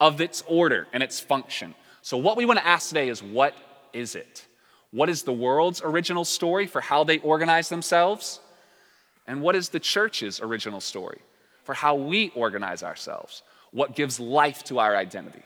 of 0.00 0.20
its 0.20 0.44
order 0.46 0.86
and 0.92 1.02
its 1.02 1.18
function. 1.18 1.74
So, 2.02 2.16
what 2.18 2.36
we 2.36 2.44
want 2.44 2.60
to 2.60 2.66
ask 2.66 2.90
today 2.90 3.08
is 3.08 3.20
what 3.20 3.52
is 3.92 4.14
it? 4.14 4.46
What 4.92 5.08
is 5.08 5.24
the 5.24 5.32
world's 5.32 5.82
original 5.82 6.24
story 6.24 6.68
for 6.68 6.80
how 6.80 7.02
they 7.02 7.18
organize 7.18 7.68
themselves? 7.68 8.38
And 9.26 9.42
what 9.42 9.56
is 9.56 9.70
the 9.70 9.80
church's 9.80 10.40
original 10.40 10.80
story 10.80 11.20
for 11.64 11.74
how 11.74 11.94
we 11.94 12.30
organize 12.34 12.82
ourselves? 12.82 13.42
What 13.72 13.96
gives 13.96 14.20
life 14.20 14.62
to 14.64 14.78
our 14.78 14.96
identity? 14.96 15.42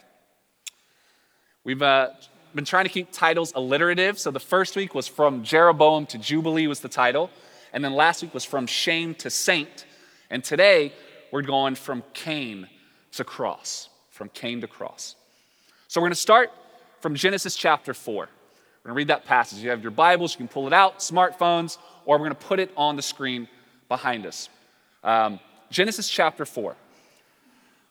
We've 1.64 1.82
uh, 1.82 2.10
been 2.54 2.64
trying 2.64 2.84
to 2.84 2.90
keep 2.90 3.10
titles 3.12 3.52
alliterative. 3.54 4.18
So 4.18 4.30
the 4.30 4.40
first 4.40 4.76
week 4.76 4.94
was 4.94 5.08
from 5.08 5.42
Jeroboam 5.42 6.06
to 6.06 6.18
Jubilee 6.18 6.66
was 6.66 6.80
the 6.80 6.88
title. 6.88 7.30
And 7.72 7.84
then 7.84 7.92
last 7.92 8.22
week 8.22 8.34
was 8.34 8.44
from 8.44 8.66
shame 8.66 9.14
to 9.16 9.30
saint. 9.30 9.86
And 10.28 10.42
today 10.44 10.92
we're 11.30 11.42
going 11.42 11.74
from 11.74 12.02
Cain 12.12 12.68
to 13.12 13.24
cross. 13.24 13.88
From 14.10 14.28
Cain 14.30 14.60
to 14.60 14.66
cross. 14.66 15.16
So 15.88 16.00
we're 16.00 16.06
going 16.06 16.12
to 16.12 16.20
start 16.20 16.50
from 17.00 17.14
Genesis 17.14 17.56
chapter 17.56 17.94
4. 17.94 18.14
We're 18.14 18.24
going 18.24 18.28
to 18.84 18.92
read 18.92 19.08
that 19.08 19.24
passage. 19.24 19.58
You 19.60 19.70
have 19.70 19.82
your 19.82 19.90
Bibles, 19.90 20.34
you 20.34 20.38
can 20.38 20.48
pull 20.48 20.66
it 20.66 20.72
out, 20.72 20.98
smartphones, 20.98 21.78
or 22.04 22.16
we're 22.16 22.26
going 22.26 22.36
to 22.36 22.46
put 22.46 22.60
it 22.60 22.70
on 22.76 22.96
the 22.96 23.02
screen 23.02 23.48
behind 23.90 24.24
us. 24.24 24.48
Um, 25.04 25.38
Genesis 25.70 26.08
chapter 26.08 26.46
4. 26.46 26.74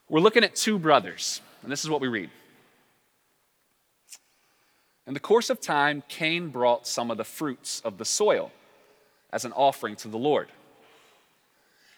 We're 0.10 0.22
looking 0.22 0.44
at 0.44 0.56
two 0.56 0.79
brothers, 0.79 1.41
and 1.62 1.72
this 1.72 1.84
is 1.84 1.89
what 1.91 2.01
we 2.01 2.08
read. 2.08 2.32
In 5.06 5.13
the 5.13 5.20
course 5.20 5.51
of 5.51 5.62
time, 5.62 6.01
Cain 6.08 6.50
brought 6.50 6.88
some 6.88 7.12
of 7.12 7.18
the 7.18 7.24
fruits 7.24 7.82
of 7.86 7.98
the 8.00 8.06
soil 8.06 8.51
as 9.32 9.46
an 9.46 9.51
offering 9.51 9.96
to 9.98 10.08
the 10.08 10.18
Lord. 10.18 10.48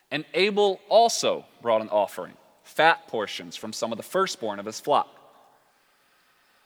And 0.10 0.25
Abel 0.34 0.81
also 0.89 1.46
brought 1.62 1.81
an 1.81 1.89
offering, 1.89 2.34
fat 2.63 3.08
portions 3.08 3.55
from 3.55 3.72
some 3.72 3.91
of 3.91 3.98
the 3.98 4.03
firstborn 4.03 4.60
of 4.60 4.65
his 4.65 4.79
flock. 4.79 5.08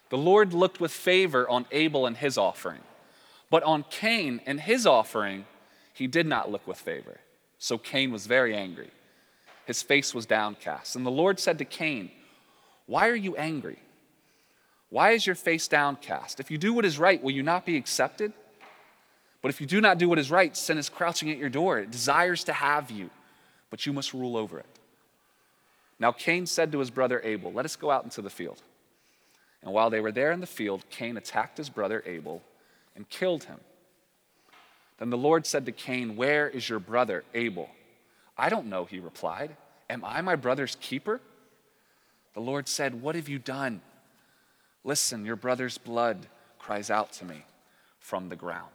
The 0.10 0.18
Lord 0.18 0.54
looked 0.54 0.80
with 0.80 0.92
favor 0.92 1.50
on 1.50 1.66
Abel 1.72 2.06
and 2.06 2.16
his 2.16 2.38
offering, 2.38 2.82
but 3.50 3.64
on 3.64 3.84
Cain 3.90 4.40
and 4.46 4.60
his 4.62 4.88
offering, 4.88 5.46
he 5.94 6.08
did 6.08 6.28
not 6.28 6.52
look 6.52 6.68
with 6.68 6.78
favor. 6.78 7.20
So 7.58 7.78
Cain 7.78 8.12
was 8.12 8.28
very 8.28 8.56
angry. 8.56 8.92
His 9.66 9.82
face 9.82 10.14
was 10.14 10.26
downcast. 10.26 10.96
And 10.96 11.06
the 11.06 11.12
Lord 11.12 11.40
said 11.40 11.58
to 11.58 11.66
Cain, 11.66 12.12
Why 12.86 13.08
are 13.10 13.16
you 13.16 13.36
angry? 13.36 13.80
Why 14.90 15.12
is 15.12 15.26
your 15.26 15.36
face 15.36 15.68
downcast? 15.68 16.40
If 16.40 16.52
you 16.52 16.58
do 16.58 16.74
what 16.74 16.86
is 16.86 17.00
right, 17.00 17.22
will 17.22 17.32
you 17.32 17.44
not 17.44 17.66
be 17.66 17.76
accepted? 17.76 18.32
But 19.42 19.50
if 19.50 19.60
you 19.60 19.68
do 19.68 19.82
not 19.82 19.98
do 19.98 20.08
what 20.08 20.20
is 20.20 20.32
right, 20.32 20.56
sin 20.56 20.78
is 20.78 20.90
crouching 20.90 21.30
at 21.30 21.38
your 21.38 21.50
door. 21.50 21.80
It 21.80 21.92
desires 21.92 22.44
to 22.46 22.54
have 22.54 22.92
you, 22.92 23.10
but 23.70 23.86
you 23.86 23.94
must 23.94 24.14
rule 24.14 24.38
over 24.38 24.60
it. 24.60 24.80
Now 26.00 26.12
Cain 26.12 26.46
said 26.46 26.72
to 26.72 26.80
his 26.80 26.92
brother 26.92 27.22
Abel, 27.24 27.52
Let 27.52 27.66
us 27.66 27.76
go 27.76 27.92
out 27.92 28.04
into 28.04 28.22
the 28.22 28.30
field. 28.30 28.62
And 29.62 29.74
while 29.74 29.90
they 29.90 30.00
were 30.00 30.12
there 30.12 30.32
in 30.32 30.40
the 30.40 30.48
field, 30.48 30.86
Cain 30.90 31.18
attacked 31.18 31.58
his 31.58 31.70
brother 31.70 32.04
Abel 32.06 32.42
and 32.96 33.10
killed 33.10 33.46
him. 33.46 33.60
Then 34.98 35.10
the 35.10 35.18
Lord 35.18 35.46
said 35.46 35.66
to 35.66 35.72
Cain, 35.72 36.16
Where 36.16 36.50
is 36.50 36.70
your 36.70 36.80
brother 36.80 37.24
Abel? 37.34 37.70
I 38.38 38.50
don't 38.50 38.68
know, 38.68 38.86
he 38.86 39.00
replied. 39.00 39.56
Am 39.90 40.04
I 40.04 40.22
my 40.22 40.36
brother's 40.36 40.78
keeper? 40.80 41.22
The 42.34 42.42
Lord 42.42 42.68
said, 42.68 43.02
What 43.02 43.16
have 43.16 43.30
you 43.30 43.40
done? 43.40 43.82
Listen, 44.84 45.26
your 45.26 45.36
brother's 45.36 45.78
blood 45.78 46.28
cries 46.60 46.90
out 46.90 47.12
to 47.14 47.26
me 47.26 47.44
from 48.00 48.30
the 48.30 48.36
ground. 48.36 48.70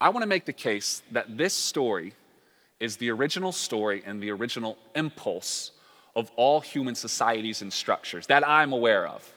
I 0.00 0.10
want 0.10 0.22
to 0.22 0.28
make 0.28 0.44
the 0.44 0.52
case 0.52 1.02
that 1.12 1.36
this 1.38 1.54
story 1.54 2.12
is 2.80 2.96
the 2.96 3.10
original 3.10 3.52
story 3.52 4.02
and 4.04 4.22
the 4.22 4.30
original 4.30 4.76
impulse 4.94 5.70
of 6.14 6.30
all 6.36 6.60
human 6.60 6.94
societies 6.94 7.62
and 7.62 7.72
structures 7.72 8.26
that 8.26 8.46
I'm 8.46 8.72
aware 8.72 9.06
of. 9.06 9.32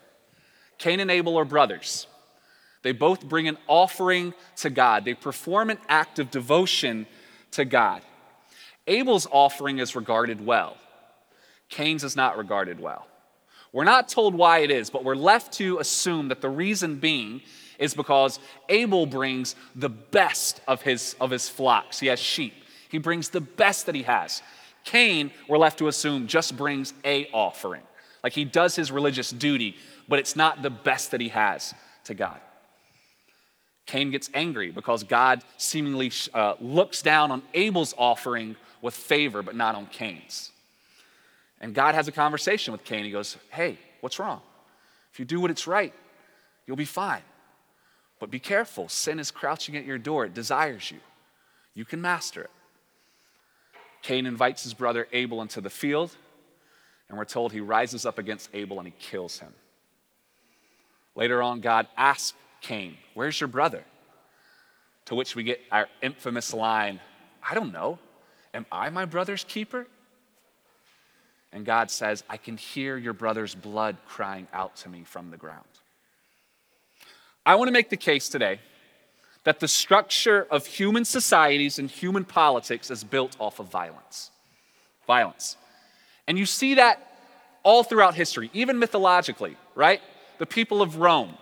Cain 0.77 1.00
and 1.00 1.10
Abel 1.10 1.38
are 1.38 1.46
brothers. 1.46 2.07
They 2.84 2.91
both 2.91 3.27
bring 3.27 3.48
an 3.48 3.57
offering 3.67 4.34
to 4.57 4.69
God, 4.69 5.05
they 5.05 5.13
perform 5.13 5.69
an 5.69 5.79
act 5.89 6.19
of 6.19 6.31
devotion 6.31 7.07
to 7.51 7.65
God. 7.65 8.01
Abel's 8.86 9.27
offering 9.29 9.79
is 9.79 9.96
regarded 9.96 10.46
well, 10.46 10.77
Cain's 11.69 12.03
is 12.03 12.15
not 12.15 12.38
regarded 12.38 12.79
well. 12.79 13.07
We're 13.74 13.84
not 13.84 14.07
told 14.07 14.34
why 14.34 14.60
it 14.60 14.72
is, 14.72 14.89
but 14.89 15.03
we're 15.03 15.15
left 15.15 15.53
to 15.53 15.77
assume 15.79 16.29
that 16.29 16.41
the 16.41 16.50
reason 16.50 16.96
being 16.96 17.41
is 17.77 17.93
because 17.93 18.39
Abel 18.69 19.05
brings 19.05 19.55
the 19.75 19.89
best 19.89 20.62
of 20.67 20.81
his, 20.81 21.15
of 21.19 21.29
his 21.29 21.50
flocks. 21.50 22.00
He 22.00 22.07
has 22.07 22.19
sheep. 22.19 22.53
He 22.89 22.98
brings 22.98 23.29
the 23.29 23.41
best 23.41 23.86
that 23.86 23.96
he 23.96 24.03
has. 24.03 24.41
Cain, 24.84 25.31
we're 25.48 25.57
left 25.57 25.79
to 25.79 25.89
assume, 25.89 26.27
just 26.27 26.55
brings 26.55 26.93
a 27.03 27.29
offering. 27.34 27.84
Like 28.24 28.34
he 28.34 28.46
does 28.46 28.75
his 28.75 28.91
religious 28.91 29.29
duty, 29.29 29.75
but 30.07 30.19
it's 30.19 30.36
not 30.36 30.62
the 30.62 30.69
best 30.69 31.12
that 31.12 31.22
he 31.22 31.29
has 31.29 31.74
to 32.05 32.13
God. 32.13 32.39
Cain 33.88 34.12
gets 34.12 34.29
angry 34.34 34.70
because 34.70 35.03
God 35.03 35.41
seemingly 35.58 36.12
uh, 36.34 36.56
looks 36.60 37.01
down 37.01 37.32
on 37.32 37.41
Abel's 37.53 37.96
offering 37.98 38.56
with 38.82 38.94
favor, 38.94 39.41
but 39.41 39.56
not 39.56 39.75
on 39.75 39.88
Cain's. 39.88 40.51
And 41.60 41.74
God 41.74 41.96
has 41.96 42.08
a 42.08 42.12
conversation 42.12 42.74
with 42.74 42.84
Cain. 42.84 43.06
He 43.06 43.12
goes, 43.12 43.38
Hey, 43.50 43.79
what's 44.01 44.20
wrong? 44.20 44.41
If 45.12 45.20
you 45.20 45.25
do 45.25 45.39
what 45.39 45.50
it's 45.50 45.65
right, 45.65 45.94
you'll 46.67 46.77
be 46.77 46.86
fine. 46.86 47.24
But 48.20 48.29
be 48.29 48.39
careful. 48.39 48.89
Sin 48.89 49.20
is 49.20 49.32
crouching 49.32 49.75
at 49.77 49.86
your 49.86 49.98
door, 49.98 50.25
it 50.25 50.34
desires 50.34 50.91
you. 50.91 51.00
You 51.74 51.86
can 51.86 52.01
master 52.01 52.41
it. 52.41 52.51
Cain 54.01 54.25
invites 54.25 54.63
his 54.63 54.74
brother 54.74 55.08
Abel 55.12 55.41
into 55.41 55.62
the 55.62 55.70
field, 55.70 56.15
and 57.10 57.17
we're 57.17 57.25
told 57.25 57.51
he 57.51 57.62
rises 57.62 58.06
up 58.06 58.20
against 58.20 58.50
Abel 58.53 58.79
and 58.79 58.88
he 58.88 58.94
kills 59.00 59.39
him. 59.39 59.53
Later 61.15 61.41
on, 61.41 61.62
God 61.62 61.88
asks 61.98 62.34
Cain, 62.61 62.97
Where's 63.13 63.39
your 63.41 63.47
brother? 63.47 63.83
To 65.05 65.15
which 65.15 65.35
we 65.35 65.43
get 65.43 65.59
our 65.71 65.87
infamous 66.03 66.53
line, 66.53 66.99
I 67.49 67.55
don't 67.55 67.73
know. 67.73 67.97
Am 68.53 68.65
I 68.71 68.89
my 68.89 69.05
brother's 69.05 69.43
keeper? 69.43 69.87
And 71.51 71.65
God 71.65 71.89
says, 71.89 72.23
I 72.29 72.37
can 72.37 72.57
hear 72.57 72.97
your 72.97 73.13
brother's 73.13 73.55
blood 73.55 73.97
crying 74.05 74.47
out 74.53 74.75
to 74.77 74.89
me 74.89 75.03
from 75.03 75.31
the 75.31 75.37
ground. 75.37 75.65
I 77.45 77.55
want 77.55 77.69
to 77.69 77.71
make 77.71 77.89
the 77.89 77.97
case 77.97 78.29
today 78.29 78.59
that 79.45 79.59
the 79.59 79.67
structure 79.67 80.45
of 80.51 80.65
human 80.65 81.05
societies 81.05 81.79
and 81.79 81.89
human 81.89 82.25
politics 82.25 82.91
is 82.91 83.03
built 83.03 83.35
off 83.39 83.59
of 83.59 83.67
violence. 83.69 84.29
Violence. 85.07 85.57
And 86.27 86.37
you 86.37 86.45
see 86.45 86.75
that 86.75 87.17
all 87.63 87.83
throughout 87.83 88.13
history, 88.13 88.51
even 88.53 88.77
mythologically, 88.77 89.57
right? 89.73 90.01
The 90.37 90.45
people 90.45 90.81
of 90.81 90.97
Rome. 90.97 91.35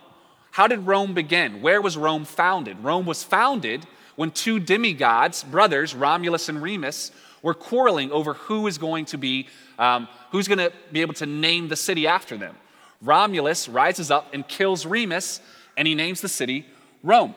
How 0.56 0.66
did 0.66 0.86
Rome 0.86 1.12
begin? 1.12 1.60
Where 1.60 1.82
was 1.82 1.98
Rome 1.98 2.24
founded? 2.24 2.82
Rome 2.82 3.04
was 3.04 3.22
founded 3.22 3.86
when 4.14 4.30
two 4.30 4.58
demigods, 4.58 5.44
brothers, 5.44 5.94
Romulus 5.94 6.48
and 6.48 6.62
Remus, 6.62 7.12
were 7.42 7.52
quarreling 7.52 8.10
over 8.10 8.32
who 8.32 8.66
is 8.66 8.78
going 8.78 9.04
to 9.04 9.18
be, 9.18 9.48
um, 9.78 10.08
who's 10.30 10.48
going 10.48 10.56
to 10.56 10.72
be 10.90 11.02
able 11.02 11.12
to 11.12 11.26
name 11.26 11.68
the 11.68 11.76
city 11.76 12.06
after 12.06 12.38
them. 12.38 12.56
Romulus 13.02 13.68
rises 13.68 14.10
up 14.10 14.32
and 14.32 14.48
kills 14.48 14.86
Remus 14.86 15.42
and 15.76 15.86
he 15.86 15.94
names 15.94 16.22
the 16.22 16.28
city 16.28 16.64
Rome. 17.02 17.34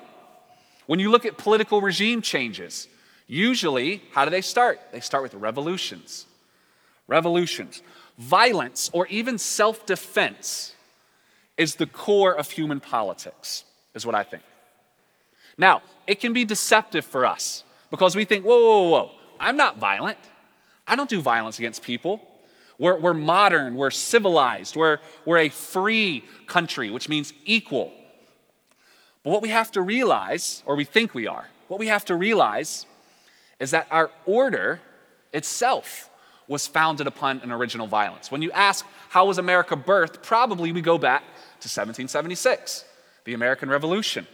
When 0.86 1.02
you 1.02 1.12
look 1.12 1.26
at 1.26 1.38
political 1.38 1.82
regime 1.82 2.22
changes, 2.22 2.88
usually, 3.28 4.02
how 4.14 4.24
do 4.24 4.32
they 4.32 4.40
start? 4.40 4.80
They 4.94 5.02
start 5.02 5.24
with 5.24 5.34
revolutions. 5.34 6.26
Revolutions. 7.06 7.82
Violence 8.18 8.90
or 8.94 9.08
even 9.08 9.38
self 9.38 9.86
defense 9.86 10.74
is 11.60 11.75
the 11.75 11.86
core 11.86 12.34
of 12.34 12.50
human 12.50 12.80
politics, 12.80 13.66
is 13.94 14.06
what 14.06 14.16
I 14.16 14.24
think. 14.24 14.44
Now, 15.58 15.82
it 16.08 16.22
can 16.22 16.32
be 16.32 16.46
deceptive 16.46 17.04
for 17.04 17.25
us 17.25 17.66
because 17.92 18.16
we 18.16 18.24
think, 18.24 18.46
whoa, 18.46 18.60
whoa, 18.60 18.89
whoa, 18.89 19.12
I'm 19.42 19.58
not 19.58 19.78
violent. 19.78 20.18
I 20.88 20.96
don't 20.96 21.10
do 21.10 21.20
violence 21.20 21.60
against 21.60 21.84
people. 21.84 22.25
We're, 22.80 22.98
we're 22.98 23.13
modern, 23.13 23.75
we're 23.75 23.92
civilized, 23.92 24.78
we're, 24.78 25.00
we're 25.25 25.39
a 25.39 25.50
free 25.50 26.24
country, 26.48 26.92
which 26.92 27.10
means 27.10 27.34
equal. 27.44 27.92
But 29.25 29.32
what 29.32 29.42
we 29.42 29.50
have 29.50 29.70
to 29.74 29.82
realize, 29.82 30.63
or 30.66 30.78
we 30.78 30.86
think 30.86 31.13
we 31.13 31.28
are, 31.28 31.50
what 31.68 31.78
we 31.78 31.88
have 31.88 32.06
to 32.06 32.16
realize 32.16 32.86
is 33.60 33.72
that 33.72 33.86
our 33.92 34.12
order 34.25 34.80
itself 35.34 36.10
was 36.48 36.68
founded 36.68 37.06
upon 37.06 37.42
an 37.42 37.51
original 37.51 37.86
violence. 37.86 38.32
When 38.32 38.42
you 38.42 38.51
ask, 38.54 38.86
how 39.10 39.25
was 39.25 39.38
America 39.38 39.75
birthed? 39.75 40.24
Probably 40.24 40.72
we 40.72 40.82
go 40.82 40.98
back 40.98 41.24
to 41.62 41.68
1776, 41.68 42.86
the 43.25 43.34
American 43.34 43.70
Revolution. 43.70 44.28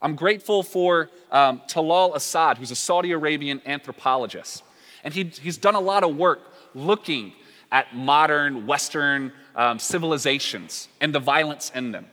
I'm 0.00 0.16
grateful 0.16 0.62
for 0.62 1.10
um, 1.30 1.62
Talal 1.68 2.14
Asad, 2.14 2.58
who's 2.58 2.70
a 2.70 2.76
Saudi 2.76 3.12
Arabian 3.12 3.62
anthropologist. 3.64 4.62
And 5.02 5.14
he, 5.14 5.24
he's 5.24 5.56
done 5.56 5.74
a 5.74 5.80
lot 5.80 6.04
of 6.04 6.16
work 6.16 6.40
looking 6.74 7.32
at 7.72 7.94
modern 7.94 8.66
Western 8.66 9.32
um, 9.56 9.78
civilizations 9.78 10.88
and 11.00 11.14
the 11.14 11.20
violence 11.20 11.72
in 11.74 11.92
them. 11.92 12.06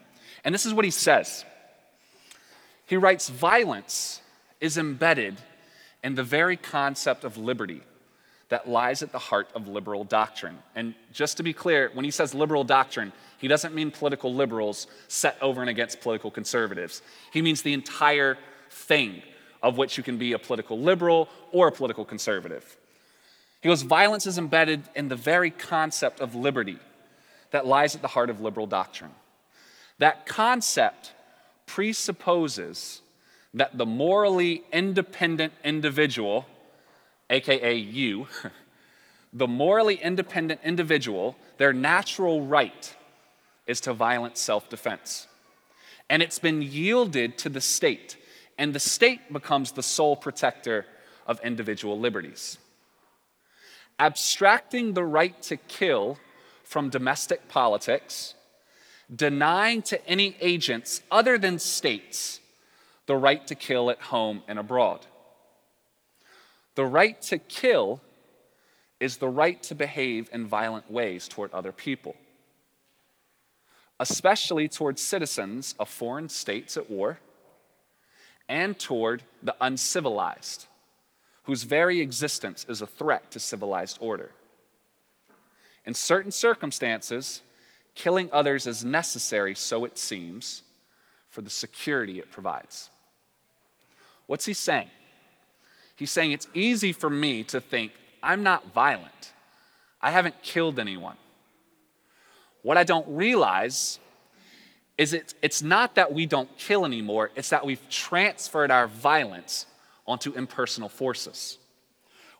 And 0.44 0.54
this 0.54 0.66
is 0.66 0.74
what 0.74 0.84
he 0.84 0.90
says 0.90 1.44
He 2.86 2.96
writes, 2.96 3.28
Violence 3.28 4.20
is 4.60 4.78
embedded 4.78 5.36
in 6.02 6.14
the 6.14 6.22
very 6.22 6.56
concept 6.56 7.24
of 7.24 7.36
liberty 7.36 7.82
that 8.52 8.68
lies 8.68 9.02
at 9.02 9.12
the 9.12 9.18
heart 9.18 9.48
of 9.54 9.66
liberal 9.66 10.04
doctrine. 10.04 10.58
And 10.74 10.94
just 11.10 11.38
to 11.38 11.42
be 11.42 11.54
clear, 11.54 11.90
when 11.94 12.04
he 12.04 12.10
says 12.10 12.34
liberal 12.34 12.64
doctrine, 12.64 13.10
he 13.38 13.48
doesn't 13.48 13.74
mean 13.74 13.90
political 13.90 14.34
liberals 14.34 14.88
set 15.08 15.38
over 15.40 15.62
and 15.62 15.70
against 15.70 16.02
political 16.02 16.30
conservatives. 16.30 17.00
He 17.32 17.40
means 17.40 17.62
the 17.62 17.72
entire 17.72 18.36
thing 18.68 19.22
of 19.62 19.78
which 19.78 19.96
you 19.96 20.02
can 20.04 20.18
be 20.18 20.34
a 20.34 20.38
political 20.38 20.78
liberal 20.78 21.30
or 21.50 21.68
a 21.68 21.72
political 21.72 22.04
conservative. 22.04 22.76
He 23.62 23.70
goes, 23.70 23.80
Violence 23.80 24.26
is 24.26 24.36
embedded 24.36 24.82
in 24.94 25.08
the 25.08 25.16
very 25.16 25.50
concept 25.50 26.20
of 26.20 26.34
liberty 26.34 26.78
that 27.52 27.66
lies 27.66 27.94
at 27.94 28.02
the 28.02 28.08
heart 28.08 28.28
of 28.28 28.42
liberal 28.42 28.66
doctrine. 28.66 29.12
That 29.96 30.26
concept 30.26 31.12
presupposes 31.64 33.00
that 33.54 33.78
the 33.78 33.86
morally 33.86 34.62
independent 34.74 35.54
individual, 35.64 36.44
aka 37.32 37.74
you, 37.74 38.28
the 39.32 39.48
morally 39.48 39.96
independent 39.96 40.60
individual, 40.62 41.36
their 41.58 41.72
natural 41.72 42.42
right 42.46 42.94
is 43.66 43.80
to 43.80 43.92
violent 43.92 44.38
self 44.38 44.68
defense. 44.68 45.26
And 46.08 46.22
it's 46.22 46.38
been 46.38 46.62
yielded 46.62 47.38
to 47.38 47.48
the 47.48 47.60
state, 47.60 48.16
and 48.58 48.72
the 48.74 48.80
state 48.80 49.32
becomes 49.32 49.72
the 49.72 49.82
sole 49.82 50.14
protector 50.14 50.86
of 51.26 51.40
individual 51.42 51.98
liberties. 51.98 52.58
Abstracting 53.98 54.94
the 54.94 55.04
right 55.04 55.40
to 55.42 55.56
kill 55.56 56.18
from 56.62 56.90
domestic 56.90 57.48
politics 57.48 58.34
denying 59.14 59.82
to 59.82 60.06
any 60.06 60.36
agents 60.40 61.02
other 61.10 61.38
than 61.38 61.58
states 61.58 62.40
the 63.06 63.16
right 63.16 63.46
to 63.46 63.54
kill 63.54 63.90
at 63.90 64.00
home 64.00 64.42
and 64.48 64.58
abroad. 64.58 65.06
The 66.74 66.84
right 66.84 67.20
to 67.22 67.38
kill 67.38 68.00
is 69.00 69.16
the 69.16 69.28
right 69.28 69.62
to 69.64 69.74
behave 69.74 70.28
in 70.32 70.46
violent 70.46 70.90
ways 70.90 71.28
toward 71.28 71.52
other 71.52 71.72
people, 71.72 72.16
especially 73.98 74.68
toward 74.68 74.98
citizens 74.98 75.74
of 75.78 75.88
foreign 75.88 76.28
states 76.28 76.76
at 76.76 76.90
war 76.90 77.18
and 78.48 78.78
toward 78.78 79.22
the 79.42 79.56
uncivilized, 79.60 80.66
whose 81.44 81.64
very 81.64 82.00
existence 82.00 82.64
is 82.68 82.80
a 82.80 82.86
threat 82.86 83.30
to 83.32 83.40
civilized 83.40 83.98
order. 84.00 84.30
In 85.84 85.94
certain 85.94 86.30
circumstances, 86.30 87.42
Killing 87.94 88.30
others 88.32 88.66
is 88.66 88.84
necessary, 88.84 89.54
so 89.54 89.84
it 89.84 89.98
seems, 89.98 90.62
for 91.28 91.42
the 91.42 91.50
security 91.50 92.18
it 92.18 92.30
provides. 92.30 92.90
What's 94.26 94.46
he 94.46 94.54
saying? 94.54 94.88
He's 95.96 96.10
saying 96.10 96.32
it's 96.32 96.48
easy 96.54 96.92
for 96.92 97.10
me 97.10 97.44
to 97.44 97.60
think 97.60 97.92
I'm 98.22 98.42
not 98.42 98.72
violent. 98.72 99.32
I 100.00 100.10
haven't 100.10 100.42
killed 100.42 100.78
anyone. 100.78 101.16
What 102.62 102.76
I 102.76 102.84
don't 102.84 103.06
realize 103.08 103.98
is 104.98 105.12
it, 105.12 105.34
it's 105.42 105.62
not 105.62 105.96
that 105.96 106.12
we 106.12 106.26
don't 106.26 106.56
kill 106.56 106.84
anymore, 106.84 107.30
it's 107.34 107.50
that 107.50 107.64
we've 107.66 107.88
transferred 107.88 108.70
our 108.70 108.86
violence 108.86 109.66
onto 110.06 110.32
impersonal 110.32 110.88
forces. 110.88 111.58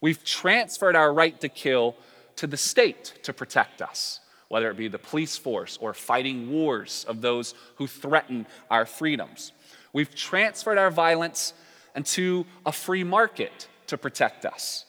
We've 0.00 0.23
transferred 0.25 0.97
our 0.97 1.12
right 1.12 1.40
to 1.40 1.49
kill 1.49 1.97
to 2.37 2.47
the 2.47 2.56
state 2.56 3.14
to 3.23 3.32
protect 3.32 3.82
us 3.82 4.21
whether 4.52 4.71
it 4.71 4.76
be 4.76 4.87
the 4.87 4.99
police 4.99 5.38
force 5.38 5.78
or 5.80 5.94
fighting 5.94 6.50
wars 6.52 7.06
of 7.09 7.23
those 7.23 7.54
who 7.76 7.87
threaten 7.87 8.47
our 8.71 8.85
freedoms. 8.85 9.50
We've 9.94 10.14
transferred 10.14 10.76
our 10.76 10.90
violence 10.90 11.54
into 11.95 12.47
a 12.65 12.73
free 12.73 13.05
market 13.05 13.69
to 13.89 13.99
protect 13.99 14.45
us. 14.45 14.87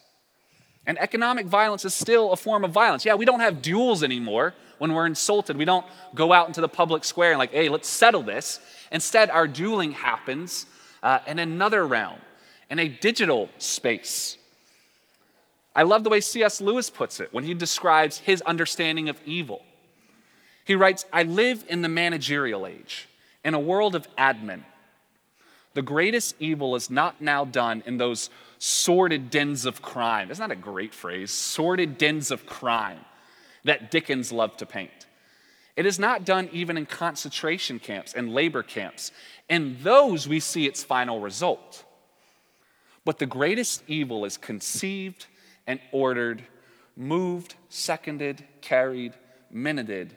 And 0.86 1.00
economic 1.00 1.46
violence 1.46 1.86
is 1.86 1.94
still 1.94 2.32
a 2.32 2.36
form 2.36 2.64
of 2.64 2.72
violence. 2.72 3.06
Yeah, 3.06 3.16
we 3.16 3.26
don't 3.26 3.40
have 3.40 3.62
duels 3.62 4.04
anymore 4.04 4.54
when 4.80 4.94
we're 4.94 5.06
insulted. 5.06 5.56
We 5.58 5.66
don't 5.66 5.86
go 6.14 6.34
out 6.34 6.48
into 6.48 6.60
the 6.60 6.68
public 6.68 7.06
square 7.06 7.32
and, 7.32 7.40
like, 7.40 7.52
hey, 7.52 7.70
let's 7.70 7.88
settle 7.88 8.22
this. 8.22 8.60
Instead, 8.92 9.30
our 9.30 9.48
dueling 9.48 9.94
happens 9.94 10.66
uh, 11.02 11.20
in 11.26 11.40
another 11.40 11.88
realm, 11.88 12.20
in 12.70 12.80
a 12.80 12.90
digital 12.90 13.50
space. 13.58 14.38
I 15.76 15.84
love 15.84 16.04
the 16.04 16.10
way 16.10 16.20
C.S. 16.20 16.62
Lewis 16.62 16.90
puts 16.90 17.20
it 17.20 17.34
when 17.34 17.46
he 17.46 17.54
describes 17.54 18.20
his 18.20 18.42
understanding 18.42 19.10
of 19.10 19.18
evil. 19.26 19.64
He 20.66 20.76
writes, 20.76 21.06
I 21.12 21.24
live 21.24 21.66
in 21.68 21.82
the 21.82 21.90
managerial 21.90 22.68
age, 22.68 23.08
in 23.44 23.54
a 23.54 23.60
world 23.60 23.96
of 23.96 24.08
admin. 24.16 24.64
The 25.74 25.82
greatest 25.82 26.36
evil 26.40 26.76
is 26.76 26.90
not 26.90 27.22
now 27.22 27.46
done 27.46 27.84
in 27.86 27.98
those 27.98 28.30
sordid 28.60 29.30
dens 29.30 29.66
of 29.66 29.82
crime. 29.82 30.30
Isn't 30.30 30.48
that 30.48 30.56
a 30.56 30.60
great 30.60 30.94
phrase? 30.94 31.32
Sordid 31.32 31.98
dens 31.98 32.30
of 32.30 32.46
crime 32.46 33.00
that 33.64 33.90
Dickens 33.90 34.32
loved 34.32 34.60
to 34.60 34.66
paint. 34.66 35.08
It 35.76 35.88
is 35.88 35.98
not 35.98 36.26
done 36.26 36.50
even 36.52 36.78
in 36.78 36.86
concentration 36.86 37.80
camps 37.80 38.14
and 38.14 38.34
labor 38.34 38.62
camps. 38.62 39.12
In 39.50 39.78
those, 39.82 40.28
we 40.28 40.40
see 40.40 40.68
its 40.68 40.84
final 40.84 41.20
result. 41.20 41.84
But 43.06 43.18
the 43.18 43.26
greatest 43.26 43.84
evil 43.88 44.26
is 44.26 44.38
conceived 44.38 45.26
and 45.66 45.80
ordered, 45.92 46.44
moved, 46.96 47.56
seconded, 47.70 48.46
carried, 48.62 49.14
minuted 49.50 50.16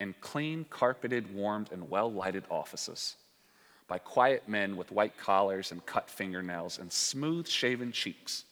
in 0.00 0.14
clean, 0.20 0.66
carpeted, 0.68 1.32
warmed, 1.32 1.70
and 1.70 1.88
well 1.88 2.12
lighted 2.12 2.44
offices 2.50 3.16
by 3.88 3.98
quiet 3.98 4.46
men 4.46 4.76
with 4.76 4.92
white 4.92 5.16
collars 5.16 5.72
and 5.72 5.84
cut 5.86 6.08
fingernails 6.10 6.78
and 6.78 6.92
smooth 6.92 7.48
shaven 7.48 7.90
cheeks 7.90 8.44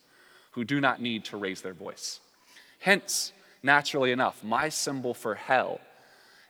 who 0.51 0.63
do 0.63 0.81
not 0.81 0.99
need 0.99 1.23
to 1.25 1.37
raise 1.37 1.61
their 1.61 1.73
voice. 1.73 2.19
Hence, 2.79 3.31
naturally 3.61 4.11
enough, 4.11 4.43
my 4.43 4.69
symbol 4.69 5.13
for 5.13 5.35
hell 5.35 5.79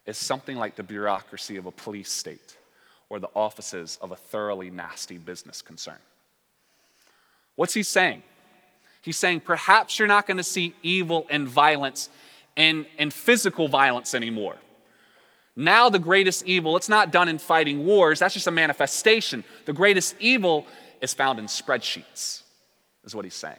is 0.06 0.18
something 0.18 0.56
like 0.56 0.76
the 0.76 0.84
bureaucracy 0.84 1.58
of 1.58 1.66
a 1.66 1.72
police 1.72 2.12
state 2.12 2.58
or 3.10 3.20
the 3.20 3.30
offices 3.36 4.00
of 4.02 4.12
a 4.12 4.16
thoroughly 4.16 4.70
nasty 4.70 5.18
business 5.18 5.62
concern. 5.62 6.00
What's 7.56 7.74
he 7.74 7.84
saying? 7.84 8.24
He's 9.02 9.18
saying 9.18 9.42
perhaps 9.42 10.00
you're 10.00 10.08
not 10.08 10.28
going 10.28 10.38
to 10.38 10.44
see 10.44 10.74
evil 10.84 11.28
and 11.30 11.48
violence 11.48 12.10
and, 12.56 12.86
and 12.98 13.14
physical 13.14 13.68
violence 13.68 14.14
anymore. 14.14 14.56
Now, 15.60 15.90
the 15.90 15.98
greatest 15.98 16.46
evil, 16.46 16.78
it's 16.78 16.88
not 16.88 17.12
done 17.12 17.28
in 17.28 17.40
fighting 17.40 17.84
wars, 17.84 18.20
that's 18.20 18.36
just 18.36 18.46
a 18.46 18.52
manifestation. 18.52 19.44
The 19.66 19.74
greatest 19.74 20.16
evil 20.20 20.68
is 21.02 21.16
found 21.16 21.40
in 21.40 21.46
spreadsheets, 21.46 22.44
is 23.04 23.16
what 23.16 23.26
he's 23.26 23.34
saying. 23.34 23.58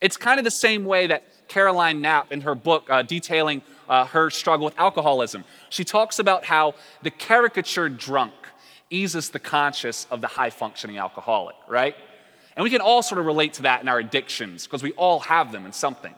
It's 0.00 0.16
kind 0.16 0.38
of 0.40 0.44
the 0.44 0.50
same 0.50 0.86
way 0.86 1.08
that 1.08 1.48
Caroline 1.48 2.00
Knapp, 2.00 2.32
in 2.32 2.40
her 2.40 2.54
book 2.54 2.88
uh, 2.88 3.02
detailing 3.02 3.60
uh, 3.90 4.06
her 4.06 4.30
struggle 4.30 4.64
with 4.64 4.78
alcoholism, 4.78 5.44
she 5.68 5.84
talks 5.84 6.18
about 6.18 6.46
how 6.46 6.74
the 7.02 7.10
caricatured 7.10 7.98
drunk 7.98 8.32
eases 8.88 9.28
the 9.28 9.38
conscience 9.38 10.06
of 10.10 10.22
the 10.22 10.28
high 10.28 10.50
functioning 10.50 10.96
alcoholic, 10.96 11.56
right? 11.68 11.94
And 12.56 12.64
we 12.64 12.70
can 12.70 12.80
all 12.80 13.02
sort 13.02 13.18
of 13.18 13.26
relate 13.26 13.52
to 13.54 13.62
that 13.62 13.82
in 13.82 13.88
our 13.88 13.98
addictions 13.98 14.66
because 14.66 14.82
we 14.82 14.92
all 14.92 15.20
have 15.20 15.52
them 15.52 15.66
in 15.66 15.72
something. 15.72 16.14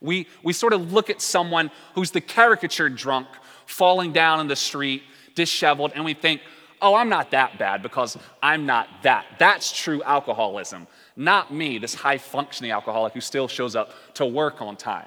We, 0.00 0.26
we 0.42 0.52
sort 0.52 0.72
of 0.72 0.92
look 0.92 1.10
at 1.10 1.20
someone 1.20 1.70
who's 1.94 2.10
the 2.10 2.20
caricatured 2.20 2.96
drunk 2.96 3.28
falling 3.68 4.12
down 4.12 4.40
in 4.40 4.48
the 4.48 4.56
street, 4.56 5.02
disheveled, 5.34 5.92
and 5.94 6.04
we 6.04 6.14
think, 6.14 6.40
oh, 6.80 6.94
I'm 6.94 7.08
not 7.08 7.32
that 7.32 7.58
bad 7.58 7.82
because 7.82 8.16
I'm 8.42 8.66
not 8.66 8.88
that. 9.02 9.26
That's 9.38 9.70
true 9.72 10.02
alcoholism, 10.02 10.86
not 11.16 11.52
me, 11.52 11.78
this 11.78 11.94
high 11.94 12.18
functioning 12.18 12.70
alcoholic 12.70 13.12
who 13.12 13.20
still 13.20 13.46
shows 13.46 13.76
up 13.76 13.92
to 14.14 14.24
work 14.24 14.62
on 14.62 14.76
time. 14.76 15.06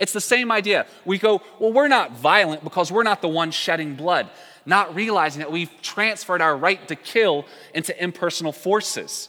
It's 0.00 0.12
the 0.12 0.20
same 0.20 0.50
idea. 0.50 0.86
We 1.04 1.18
go, 1.18 1.40
well, 1.60 1.72
we're 1.72 1.88
not 1.88 2.12
violent 2.12 2.64
because 2.64 2.90
we're 2.90 3.04
not 3.04 3.22
the 3.22 3.28
ones 3.28 3.54
shedding 3.54 3.94
blood, 3.94 4.28
not 4.66 4.94
realizing 4.94 5.38
that 5.38 5.52
we've 5.52 5.70
transferred 5.82 6.42
our 6.42 6.56
right 6.56 6.86
to 6.88 6.96
kill 6.96 7.46
into 7.74 7.96
impersonal 8.02 8.52
forces 8.52 9.28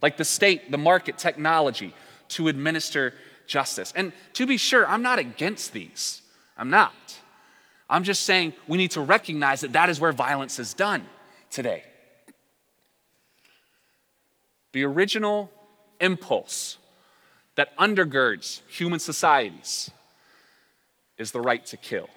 like 0.00 0.16
the 0.16 0.24
state, 0.24 0.70
the 0.70 0.78
market, 0.78 1.18
technology 1.18 1.94
to 2.28 2.48
administer 2.48 3.12
justice. 3.46 3.92
And 3.94 4.12
to 4.32 4.46
be 4.46 4.56
sure, 4.56 4.86
I'm 4.88 5.02
not 5.02 5.18
against 5.18 5.74
these. 5.74 6.22
I'm 6.56 6.70
not. 6.70 6.94
I'm 7.90 8.04
just 8.04 8.22
saying 8.22 8.52
we 8.66 8.76
need 8.76 8.90
to 8.92 9.00
recognize 9.00 9.62
that 9.62 9.72
that 9.72 9.88
is 9.88 10.00
where 10.00 10.12
violence 10.12 10.58
is 10.58 10.74
done 10.74 11.06
today. 11.50 11.84
The 14.72 14.84
original 14.84 15.50
impulse 16.00 16.78
that 17.54 17.76
undergirds 17.76 18.60
human 18.68 19.00
societies 19.00 19.90
is 21.16 21.32
the 21.32 21.40
right 21.40 21.64
to 21.66 21.76
kill, 21.76 22.08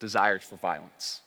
desire 0.00 0.38
for 0.38 0.56
violence. 0.56 1.20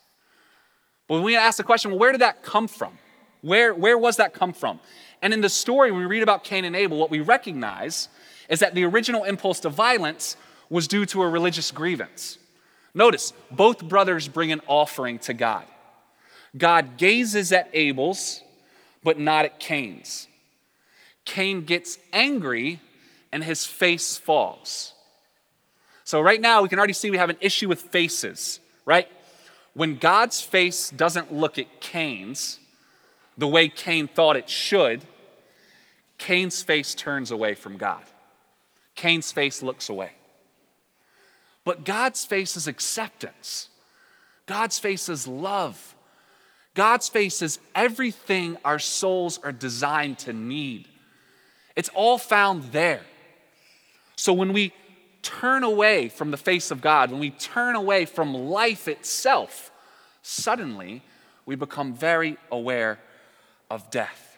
But 1.08 1.16
when 1.16 1.24
we 1.24 1.36
ask 1.36 1.58
the 1.58 1.64
question, 1.64 1.92
well, 1.92 2.00
where 2.00 2.12
did 2.12 2.22
that 2.22 2.44
come 2.44 2.68
from? 2.68 2.98
Where, 3.42 3.74
where 3.74 3.98
was 3.98 4.18
that 4.18 4.34
come 4.34 4.54
from? 4.54 4.80
And 5.22 5.34
in 5.34 5.42
the 5.42 5.50
story, 5.50 5.92
when 5.92 6.02
we 6.02 6.08
read 6.08 6.24
about 6.24 6.44
Cain 6.44 6.66
and 6.66 6.76
Abel, 6.76 6.98
what 6.98 7.12
we 7.12 7.20
recognize 7.20 8.10
is 8.50 8.60
that 8.60 8.74
the 8.74 8.84
original 8.84 9.24
impulse 9.24 9.60
to 9.62 9.70
violence 9.70 10.36
was 10.70 10.88
due 10.88 11.06
to 11.06 11.22
a 11.22 11.30
religious 11.30 11.72
grievance. 11.72 12.40
Notice, 12.96 13.34
both 13.52 13.84
brothers 13.84 14.28
bring 14.30 14.54
an 14.54 14.62
offering 14.68 15.20
to 15.20 15.34
God. 15.34 15.66
God 16.58 16.98
gazes 16.98 17.52
at 17.52 17.70
Abel's, 17.74 18.42
but 19.04 19.20
not 19.20 19.44
at 19.44 19.60
Cain's. 19.60 20.28
Cain 21.26 21.66
gets 21.66 22.00
angry 22.14 22.80
and 23.34 23.44
his 23.44 23.66
face 23.66 24.16
falls. 24.18 24.94
So, 26.06 26.22
right 26.22 26.40
now, 26.40 26.62
we 26.62 26.70
can 26.70 26.80
already 26.80 26.94
see 26.94 27.12
we 27.12 27.18
have 27.18 27.30
an 27.30 27.38
issue 27.42 27.68
with 27.68 27.82
faces, 27.82 28.62
right? 28.86 29.10
When 29.74 29.98
God's 29.98 30.40
face 30.40 30.90
doesn't 30.90 31.34
look 31.34 31.60
at 31.60 31.82
Cain's 31.82 32.60
the 33.38 33.48
way 33.48 33.68
Cain 33.68 34.08
thought 34.08 34.38
it 34.38 34.50
should, 34.50 35.02
Cain's 36.18 36.64
face 36.64 36.96
turns 36.96 37.32
away 37.32 37.56
from 37.56 37.76
God. 37.76 38.04
Cain's 38.96 39.34
face 39.34 39.62
looks 39.62 39.90
away. 39.90 40.12
But 41.66 41.84
God's 41.84 42.24
face 42.24 42.56
is 42.56 42.68
acceptance. 42.68 43.70
God's 44.46 44.80
face 44.80 45.10
is 45.10 45.28
love. 45.28 45.96
God's 46.76 47.10
face 47.10 47.42
is 47.42 47.60
everything 47.74 48.58
our 48.64 48.80
souls 48.80 49.40
are 49.44 49.52
designed 49.52 50.20
to 50.20 50.34
need. 50.34 50.88
It's 51.76 51.90
all 51.90 52.18
found 52.18 52.72
there. 52.72 53.02
So 54.16 54.32
when 54.32 54.54
we 54.54 54.74
turn 55.22 55.64
away 55.64 56.08
from 56.08 56.32
the 56.32 56.38
face 56.38 56.70
of 56.70 56.82
God, 56.82 57.12
when 57.12 57.20
we 57.20 57.32
turn 57.32 57.76
away 57.76 58.06
from 58.06 58.34
life 58.34 58.88
itself, 58.88 59.72
suddenly 60.22 61.02
we 61.46 61.56
become 61.56 61.94
very 61.94 62.38
aware 62.52 63.00
of 63.72 63.90
death. 63.90 64.38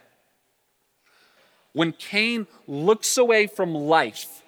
When 1.74 1.92
Cain 1.92 2.48
looks 2.68 3.18
away 3.18 3.48
from 3.48 3.76
life, 3.76 4.42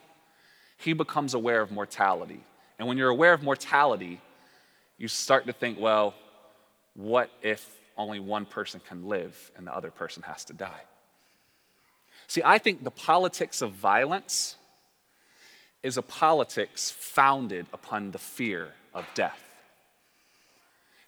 he 0.78 0.94
becomes 0.94 1.34
aware 1.34 1.62
of 1.62 1.72
mortality. 1.72 2.44
And 2.80 2.88
when 2.88 2.98
you're 2.98 3.10
aware 3.10 3.34
of 3.34 3.44
mortality, 3.44 4.22
you 4.98 5.08
start 5.08 5.46
to 5.48 5.54
think, 5.54 5.78
well, 5.80 6.16
what 6.96 7.30
if 7.44 7.70
only 7.98 8.20
one 8.20 8.46
person 8.46 8.82
can 8.88 9.08
live 9.08 9.52
and 9.58 9.68
the 9.68 9.76
other 9.76 9.92
person 9.92 10.24
has 10.24 10.46
to 10.46 10.54
die? 10.54 10.82
See, 12.28 12.42
I 12.44 12.58
think 12.58 12.84
the 12.84 12.92
politics 12.92 13.62
of 13.62 13.74
violence 13.74 14.56
is 15.84 15.98
a 15.98 16.02
politics 16.02 16.92
founded 16.92 17.66
upon 17.74 18.12
the 18.12 18.18
fear 18.18 18.74
of 18.94 19.06
death. 19.14 19.42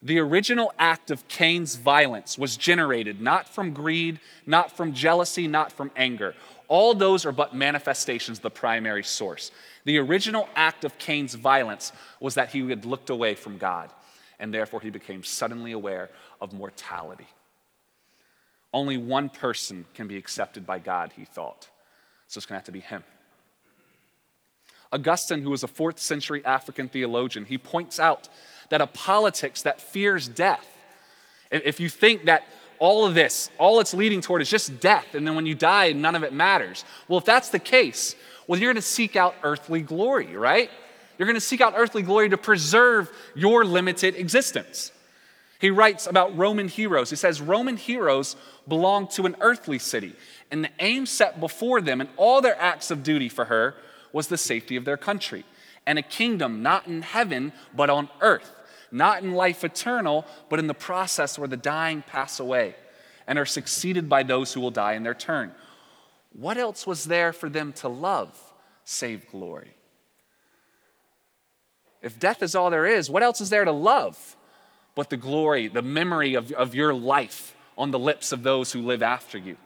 The 0.01 0.19
original 0.19 0.73
act 0.79 1.12
of 1.12 1.27
Cain's 1.27 1.75
violence 1.75 2.38
was 2.38 2.57
generated 2.57 3.21
not 3.21 3.47
from 3.47 3.71
greed, 3.73 4.19
not 4.47 4.75
from 4.75 4.93
jealousy, 4.93 5.47
not 5.47 5.71
from 5.71 5.91
anger. 5.95 6.34
All 6.67 6.95
those 6.95 7.25
are 7.25 7.31
but 7.31 7.53
manifestations 7.53 8.39
of 8.39 8.41
the 8.41 8.49
primary 8.49 9.03
source. 9.03 9.51
The 9.83 9.97
original 9.97 10.47
act 10.55 10.83
of 10.83 10.97
Cain's 10.97 11.33
violence 11.33 11.91
was 12.19 12.35
that 12.35 12.51
he 12.51 12.69
had 12.69 12.85
looked 12.85 13.09
away 13.09 13.35
from 13.35 13.57
God, 13.57 13.91
and 14.39 14.53
therefore 14.53 14.81
he 14.81 14.89
became 14.89 15.23
suddenly 15.23 15.71
aware 15.71 16.09
of 16.39 16.53
mortality. 16.53 17.27
Only 18.73 18.97
one 18.97 19.29
person 19.29 19.85
can 19.93 20.07
be 20.07 20.17
accepted 20.17 20.65
by 20.65 20.79
God, 20.79 21.13
he 21.15 21.25
thought. 21.25 21.69
So 22.27 22.37
it's 22.37 22.45
going 22.45 22.55
to 22.55 22.59
have 22.59 22.65
to 22.65 22.71
be 22.71 22.79
him. 22.79 23.03
Augustine, 24.93 25.41
who 25.41 25.49
was 25.49 25.63
a 25.63 25.67
fourth 25.67 25.99
century 25.99 26.43
African 26.45 26.87
theologian, 26.87 27.45
he 27.45 27.57
points 27.57 27.99
out 27.99 28.29
that 28.69 28.81
a 28.81 28.87
politics 28.87 29.61
that 29.63 29.81
fears 29.81 30.27
death, 30.27 30.67
if 31.49 31.79
you 31.79 31.89
think 31.89 32.25
that 32.25 32.43
all 32.79 33.05
of 33.05 33.13
this, 33.13 33.49
all 33.57 33.79
it's 33.79 33.93
leading 33.93 34.21
toward 34.21 34.41
is 34.41 34.49
just 34.49 34.79
death, 34.79 35.13
and 35.13 35.27
then 35.27 35.35
when 35.35 35.45
you 35.45 35.53
die, 35.53 35.91
none 35.91 36.15
of 36.15 36.23
it 36.23 36.33
matters. 36.33 36.83
Well, 37.07 37.19
if 37.19 37.25
that's 37.25 37.49
the 37.49 37.59
case, 37.59 38.15
well, 38.47 38.60
you're 38.60 38.71
going 38.73 38.82
to 38.82 38.88
seek 38.88 39.15
out 39.15 39.36
earthly 39.43 39.82
glory, 39.82 40.36
right? 40.36 40.69
You're 41.17 41.27
going 41.27 41.36
to 41.36 41.41
seek 41.41 41.62
out 41.62 41.73
earthly 41.75 42.01
glory 42.01 42.30
to 42.30 42.38
preserve 42.38 43.12
your 43.36 43.63
limited 43.63 44.15
existence. 44.15 44.91
He 45.60 45.69
writes 45.69 46.08
about 46.08 46.36
Roman 46.36 46.67
heroes. 46.67 47.12
He 47.12 47.15
says 47.15 47.39
Roman 47.39 47.77
heroes 47.77 48.36
belong 48.67 49.08
to 49.10 49.25
an 49.27 49.36
earthly 49.41 49.77
city, 49.77 50.15
and 50.49 50.63
the 50.63 50.71
aim 50.80 51.06
set 51.06 51.39
before 51.39 51.82
them 51.82 52.01
in 52.01 52.10
all 52.17 52.41
their 52.41 52.60
acts 52.60 52.89
of 52.89 53.04
duty 53.04 53.30
for 53.30 53.45
her 53.45 53.75
was 54.12 54.27
the 54.27 54.38
safety 54.38 54.75
of 54.75 54.86
their 54.86 54.97
country 54.97 55.45
and 55.86 55.97
a 55.99 56.04
kingdom 56.04 56.62
not 56.62 56.88
in 56.88 57.01
heaven, 57.01 57.51
but 57.75 57.89
on 57.89 58.10
earth, 58.21 58.51
not 58.91 59.23
in 59.23 59.34
life 59.34 59.63
eternal, 59.63 60.25
but 60.49 60.60
in 60.60 60.67
the 60.67 60.73
process 60.73 61.39
where 61.39 61.47
the 61.47 61.58
dying 61.58 62.04
pass 62.06 62.39
away 62.39 62.75
and 63.27 63.39
are 63.39 63.45
succeeded 63.45 64.10
by 64.10 64.23
those 64.23 64.54
who 64.54 64.62
will 64.62 64.71
die 64.71 64.93
in 64.93 65.04
their 65.04 65.13
turn. 65.13 65.51
What 66.33 66.57
else 66.57 66.87
was 66.87 67.05
there 67.05 67.33
for 67.33 67.49
them 67.49 67.73
to 67.73 67.89
love 67.89 68.37
save 68.83 69.29
glory? 69.29 69.75
If 72.01 72.19
death 72.19 72.41
is 72.41 72.55
all 72.55 72.69
there 72.69 72.85
is, 72.85 73.09
what 73.09 73.23
else 73.23 73.41
is 73.41 73.49
there 73.49 73.65
to 73.65 73.71
love? 73.71 74.35
but 74.95 75.09
the 75.09 75.17
glory, 75.17 75.67
the 75.67 75.81
memory 75.81 76.35
of, 76.35 76.51
of 76.51 76.75
your 76.75 76.93
life 76.93 77.55
on 77.77 77.91
the 77.91 77.99
lips 77.99 78.31
of 78.31 78.43
those 78.43 78.71
who 78.71 78.81
live 78.81 79.01
after 79.01 79.37
you. 79.37 79.57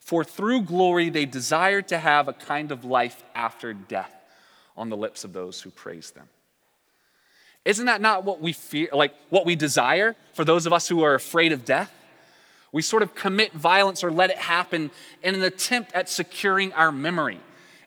For 0.00 0.22
through 0.22 0.62
glory 0.62 1.10
they 1.10 1.26
desire 1.26 1.82
to 1.82 1.98
have 1.98 2.28
a 2.28 2.32
kind 2.32 2.70
of 2.70 2.84
life 2.84 3.24
after 3.34 3.72
death 3.72 4.12
on 4.76 4.88
the 4.88 4.96
lips 4.96 5.24
of 5.24 5.32
those 5.32 5.60
who 5.62 5.70
praise 5.70 6.12
them. 6.12 6.28
Isn't 7.64 7.86
that 7.86 8.00
not 8.00 8.24
what 8.24 8.40
we 8.40 8.52
fear, 8.52 8.88
like 8.92 9.14
what 9.30 9.44
we 9.44 9.56
desire 9.56 10.14
for 10.34 10.44
those 10.44 10.66
of 10.66 10.72
us 10.72 10.86
who 10.86 11.02
are 11.02 11.14
afraid 11.14 11.50
of 11.50 11.64
death? 11.64 11.92
We 12.76 12.82
sort 12.82 13.02
of 13.02 13.14
commit 13.14 13.54
violence 13.54 14.04
or 14.04 14.10
let 14.10 14.28
it 14.28 14.36
happen 14.36 14.90
in 15.22 15.34
an 15.34 15.42
attempt 15.42 15.94
at 15.94 16.10
securing 16.10 16.74
our 16.74 16.92
memory 16.92 17.40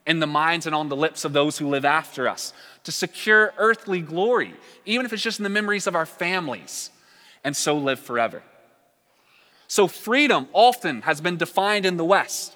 in 0.07 0.19
the 0.19 0.25
minds 0.25 0.65
and 0.65 0.73
on 0.73 0.89
the 0.89 0.95
lips 0.95 1.23
of 1.25 1.31
those 1.31 1.59
who 1.59 1.69
live 1.69 1.85
after 1.85 2.27
us 2.27 2.53
to 2.85 2.91
secure 2.91 3.53
earthly 3.59 4.01
glory, 4.01 4.55
even 4.87 5.05
if 5.05 5.13
it's 5.13 5.21
just 5.21 5.37
in 5.39 5.43
the 5.43 5.49
memories 5.49 5.85
of 5.85 5.95
our 5.95 6.07
families, 6.07 6.89
and 7.43 7.55
so 7.55 7.77
live 7.77 7.99
forever. 7.99 8.41
So, 9.67 9.87
freedom 9.87 10.47
often 10.53 11.03
has 11.03 11.21
been 11.21 11.37
defined 11.37 11.85
in 11.85 11.97
the 11.97 12.03
West 12.03 12.55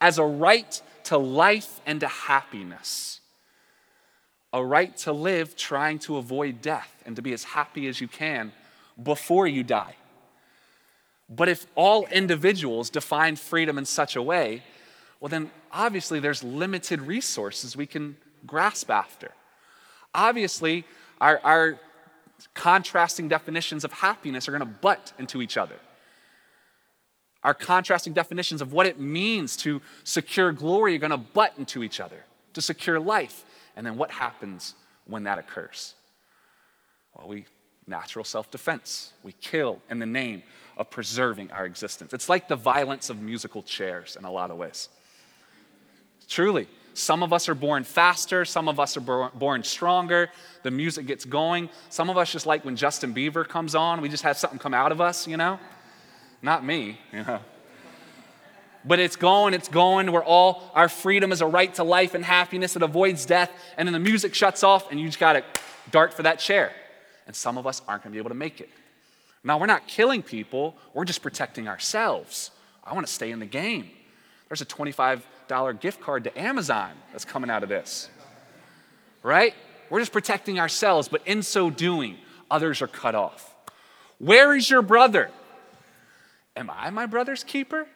as 0.00 0.18
a 0.18 0.24
right 0.24 0.80
to 1.02 1.18
life 1.18 1.80
and 1.84 1.98
to 1.98 2.06
happiness, 2.06 3.18
a 4.52 4.64
right 4.64 4.96
to 4.98 5.12
live 5.12 5.56
trying 5.56 5.98
to 5.98 6.16
avoid 6.16 6.62
death 6.62 7.02
and 7.04 7.16
to 7.16 7.22
be 7.22 7.32
as 7.32 7.42
happy 7.42 7.88
as 7.88 8.00
you 8.00 8.06
can 8.06 8.52
before 9.02 9.48
you 9.48 9.64
die. 9.64 9.96
But 11.28 11.48
if 11.48 11.66
all 11.74 12.06
individuals 12.06 12.90
define 12.90 13.36
freedom 13.36 13.78
in 13.78 13.84
such 13.84 14.16
a 14.16 14.22
way, 14.22 14.62
well, 15.20 15.28
then 15.28 15.50
obviously 15.72 16.20
there's 16.20 16.44
limited 16.44 17.00
resources 17.02 17.76
we 17.76 17.86
can 17.86 18.16
grasp 18.46 18.90
after. 18.90 19.32
Obviously, 20.14 20.84
our, 21.20 21.40
our 21.42 21.80
contrasting 22.54 23.28
definitions 23.28 23.84
of 23.84 23.92
happiness 23.92 24.48
are 24.48 24.52
going 24.52 24.60
to 24.60 24.66
butt 24.66 25.12
into 25.18 25.42
each 25.42 25.56
other. 25.56 25.76
Our 27.42 27.54
contrasting 27.54 28.12
definitions 28.12 28.60
of 28.60 28.72
what 28.72 28.86
it 28.86 28.98
means 28.98 29.56
to 29.58 29.80
secure 30.04 30.52
glory 30.52 30.94
are 30.96 30.98
going 30.98 31.10
to 31.10 31.16
butt 31.16 31.54
into 31.58 31.82
each 31.82 32.00
other, 32.00 32.24
to 32.54 32.62
secure 32.62 32.98
life. 33.00 33.44
And 33.76 33.86
then 33.86 33.96
what 33.96 34.10
happens 34.10 34.74
when 35.06 35.24
that 35.24 35.38
occurs? 35.38 35.94
Well, 37.14 37.28
we 37.28 37.46
natural 37.86 38.24
self 38.24 38.50
defense. 38.50 39.12
We 39.22 39.32
kill 39.32 39.80
in 39.88 39.98
the 39.98 40.06
name 40.06 40.42
of 40.76 40.90
preserving 40.90 41.50
our 41.52 41.64
existence. 41.64 42.12
It's 42.12 42.28
like 42.28 42.48
the 42.48 42.56
violence 42.56 43.10
of 43.10 43.20
musical 43.20 43.62
chairs 43.62 44.16
in 44.16 44.24
a 44.24 44.30
lot 44.30 44.50
of 44.50 44.58
ways. 44.58 44.88
Truly, 46.28 46.68
some 46.92 47.22
of 47.22 47.32
us 47.32 47.48
are 47.48 47.54
born 47.54 47.84
faster, 47.84 48.44
some 48.44 48.68
of 48.68 48.80
us 48.80 48.96
are 48.96 49.30
born 49.30 49.62
stronger. 49.62 50.30
The 50.62 50.70
music 50.70 51.06
gets 51.06 51.24
going. 51.24 51.68
Some 51.90 52.10
of 52.10 52.16
us 52.16 52.32
just 52.32 52.46
like 52.46 52.64
when 52.64 52.74
Justin 52.74 53.14
Bieber 53.14 53.46
comes 53.46 53.74
on, 53.74 54.00
we 54.00 54.08
just 54.08 54.22
have 54.22 54.36
something 54.36 54.58
come 54.58 54.74
out 54.74 54.92
of 54.92 55.00
us, 55.00 55.28
you 55.28 55.36
know? 55.36 55.58
Not 56.42 56.64
me, 56.64 56.98
you 57.12 57.22
know. 57.22 57.40
But 58.84 58.98
it's 58.98 59.16
going, 59.16 59.52
it's 59.52 59.68
going. 59.68 60.10
We're 60.12 60.24
all, 60.24 60.70
our 60.74 60.88
freedom 60.88 61.32
is 61.32 61.40
a 61.40 61.46
right 61.46 61.74
to 61.74 61.84
life 61.84 62.14
and 62.14 62.24
happiness. 62.24 62.76
It 62.76 62.82
avoids 62.82 63.26
death. 63.26 63.50
And 63.76 63.86
then 63.86 63.92
the 63.92 63.98
music 63.98 64.34
shuts 64.34 64.62
off, 64.62 64.90
and 64.90 65.00
you 65.00 65.06
just 65.06 65.18
got 65.18 65.32
to 65.34 65.44
dart 65.90 66.14
for 66.14 66.22
that 66.22 66.38
chair. 66.38 66.72
And 67.26 67.34
some 67.34 67.58
of 67.58 67.66
us 67.66 67.82
aren't 67.88 68.04
going 68.04 68.12
to 68.12 68.16
be 68.16 68.20
able 68.20 68.30
to 68.30 68.36
make 68.36 68.60
it. 68.60 68.70
Now, 69.46 69.58
we're 69.58 69.66
not 69.66 69.86
killing 69.86 70.22
people, 70.22 70.76
we're 70.92 71.06
just 71.06 71.22
protecting 71.22 71.68
ourselves. 71.68 72.50
I 72.84 72.92
want 72.92 73.06
to 73.06 73.12
stay 73.12 73.30
in 73.30 73.38
the 73.38 73.46
game. 73.46 73.88
There's 74.48 74.60
a 74.60 74.66
25 74.66 75.26
$5 75.48 75.80
gift 75.80 76.00
card 76.00 76.24
to 76.24 76.38
Amazon 76.38 76.92
that's 77.12 77.24
coming 77.24 77.50
out 77.50 77.62
of 77.62 77.68
this. 77.68 78.08
Right? 79.22 79.54
We're 79.90 80.00
just 80.00 80.12
protecting 80.12 80.58
ourselves, 80.58 81.08
but 81.08 81.26
in 81.26 81.42
so 81.42 81.70
doing, 81.70 82.18
others 82.50 82.82
are 82.82 82.88
cut 82.88 83.14
off. 83.14 83.54
Where 84.18 84.54
is 84.54 84.68
your 84.68 84.82
brother? 84.82 85.30
Am 86.56 86.70
I 86.70 86.90
my 86.90 87.06
brother's 87.06 87.44
keeper? 87.44 87.86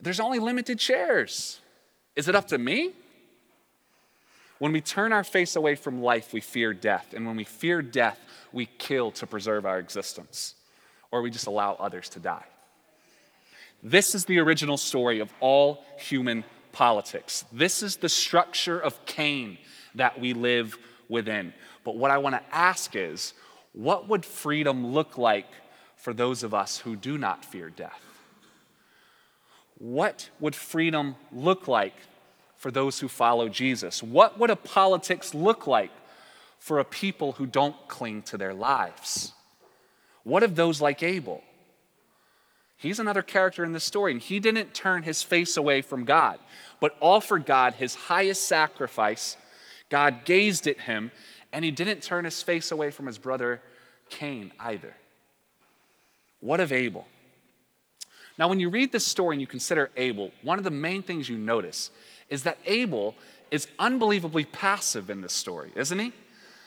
There's 0.00 0.20
only 0.20 0.38
limited 0.38 0.78
chairs. 0.78 1.60
Is 2.16 2.28
it 2.28 2.34
up 2.34 2.48
to 2.48 2.58
me? 2.58 2.92
When 4.62 4.70
we 4.70 4.80
turn 4.80 5.12
our 5.12 5.24
face 5.24 5.56
away 5.56 5.74
from 5.74 6.00
life, 6.00 6.32
we 6.32 6.40
fear 6.40 6.72
death. 6.72 7.14
And 7.16 7.26
when 7.26 7.34
we 7.34 7.42
fear 7.42 7.82
death, 7.82 8.20
we 8.52 8.66
kill 8.66 9.10
to 9.10 9.26
preserve 9.26 9.66
our 9.66 9.80
existence, 9.80 10.54
or 11.10 11.20
we 11.20 11.32
just 11.32 11.48
allow 11.48 11.72
others 11.80 12.08
to 12.10 12.20
die. 12.20 12.44
This 13.82 14.14
is 14.14 14.24
the 14.24 14.38
original 14.38 14.76
story 14.76 15.18
of 15.18 15.32
all 15.40 15.84
human 15.98 16.44
politics. 16.70 17.44
This 17.50 17.82
is 17.82 17.96
the 17.96 18.08
structure 18.08 18.78
of 18.78 19.04
Cain 19.04 19.58
that 19.96 20.20
we 20.20 20.32
live 20.32 20.78
within. 21.08 21.52
But 21.82 21.96
what 21.96 22.12
I 22.12 22.18
want 22.18 22.36
to 22.36 22.56
ask 22.56 22.94
is 22.94 23.34
what 23.72 24.08
would 24.08 24.24
freedom 24.24 24.92
look 24.92 25.18
like 25.18 25.48
for 25.96 26.14
those 26.14 26.44
of 26.44 26.54
us 26.54 26.78
who 26.78 26.94
do 26.94 27.18
not 27.18 27.44
fear 27.44 27.68
death? 27.68 28.00
What 29.78 30.30
would 30.38 30.54
freedom 30.54 31.16
look 31.32 31.66
like 31.66 31.96
for 32.62 32.70
those 32.70 33.00
who 33.00 33.08
follow 33.08 33.48
Jesus? 33.48 34.04
What 34.04 34.38
would 34.38 34.48
a 34.48 34.56
politics 34.56 35.34
look 35.34 35.66
like 35.66 35.90
for 36.60 36.78
a 36.78 36.84
people 36.84 37.32
who 37.32 37.44
don't 37.44 37.76
cling 37.88 38.22
to 38.22 38.38
their 38.38 38.54
lives? 38.54 39.32
What 40.22 40.44
of 40.44 40.54
those 40.54 40.80
like 40.80 41.02
Abel? 41.02 41.42
He's 42.76 43.00
another 43.00 43.22
character 43.22 43.64
in 43.64 43.72
this 43.72 43.82
story, 43.82 44.12
and 44.12 44.20
he 44.20 44.38
didn't 44.38 44.74
turn 44.74 45.02
his 45.02 45.24
face 45.24 45.56
away 45.56 45.82
from 45.82 46.04
God, 46.04 46.38
but 46.78 46.96
offered 47.00 47.46
God 47.46 47.74
his 47.74 47.96
highest 47.96 48.46
sacrifice. 48.46 49.36
God 49.88 50.24
gazed 50.24 50.68
at 50.68 50.78
him, 50.82 51.10
and 51.52 51.64
he 51.64 51.72
didn't 51.72 52.00
turn 52.00 52.24
his 52.24 52.42
face 52.42 52.70
away 52.70 52.92
from 52.92 53.06
his 53.06 53.18
brother 53.18 53.60
Cain 54.08 54.52
either. 54.60 54.94
What 56.38 56.60
of 56.60 56.70
Abel? 56.70 57.08
Now, 58.38 58.48
when 58.48 58.60
you 58.60 58.70
read 58.70 58.92
this 58.92 59.06
story 59.06 59.34
and 59.34 59.40
you 59.40 59.48
consider 59.48 59.90
Abel, 59.96 60.30
one 60.42 60.58
of 60.58 60.64
the 60.64 60.70
main 60.70 61.02
things 61.02 61.28
you 61.28 61.38
notice 61.38 61.90
is 62.32 62.44
that 62.44 62.56
Abel 62.64 63.14
is 63.50 63.68
unbelievably 63.78 64.46
passive 64.46 65.10
in 65.10 65.20
this 65.20 65.34
story, 65.34 65.70
isn't 65.76 65.98
he? 65.98 66.12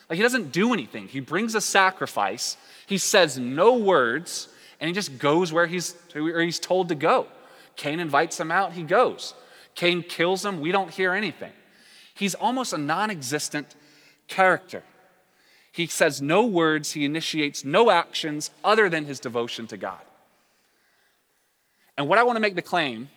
Like, 0.08 0.16
he 0.16 0.22
doesn't 0.22 0.52
do 0.52 0.72
anything. 0.72 1.08
He 1.08 1.18
brings 1.18 1.56
a 1.56 1.60
sacrifice, 1.60 2.56
he 2.86 2.96
says 2.96 3.36
no 3.36 3.76
words, 3.76 4.48
and 4.80 4.86
he 4.86 4.94
just 4.94 5.18
goes 5.18 5.52
where 5.52 5.66
he's, 5.66 5.96
where 6.12 6.42
he's 6.42 6.60
told 6.60 6.88
to 6.90 6.94
go. 6.94 7.26
Cain 7.74 7.98
invites 7.98 8.38
him 8.38 8.52
out, 8.52 8.74
he 8.74 8.84
goes. 8.84 9.34
Cain 9.74 10.04
kills 10.04 10.44
him, 10.44 10.60
we 10.60 10.70
don't 10.70 10.92
hear 10.92 11.12
anything. 11.12 11.52
He's 12.14 12.36
almost 12.36 12.72
a 12.72 12.78
non 12.78 13.10
existent 13.10 13.74
character. 14.28 14.84
He 15.72 15.88
says 15.88 16.22
no 16.22 16.46
words, 16.46 16.92
he 16.92 17.04
initiates 17.04 17.64
no 17.64 17.90
actions 17.90 18.52
other 18.62 18.88
than 18.88 19.04
his 19.04 19.18
devotion 19.18 19.66
to 19.66 19.76
God. 19.76 20.00
And 21.98 22.08
what 22.08 22.18
I 22.18 22.22
want 22.22 22.36
to 22.36 22.40
make 22.40 22.54
the 22.54 22.62
claim 22.62 23.08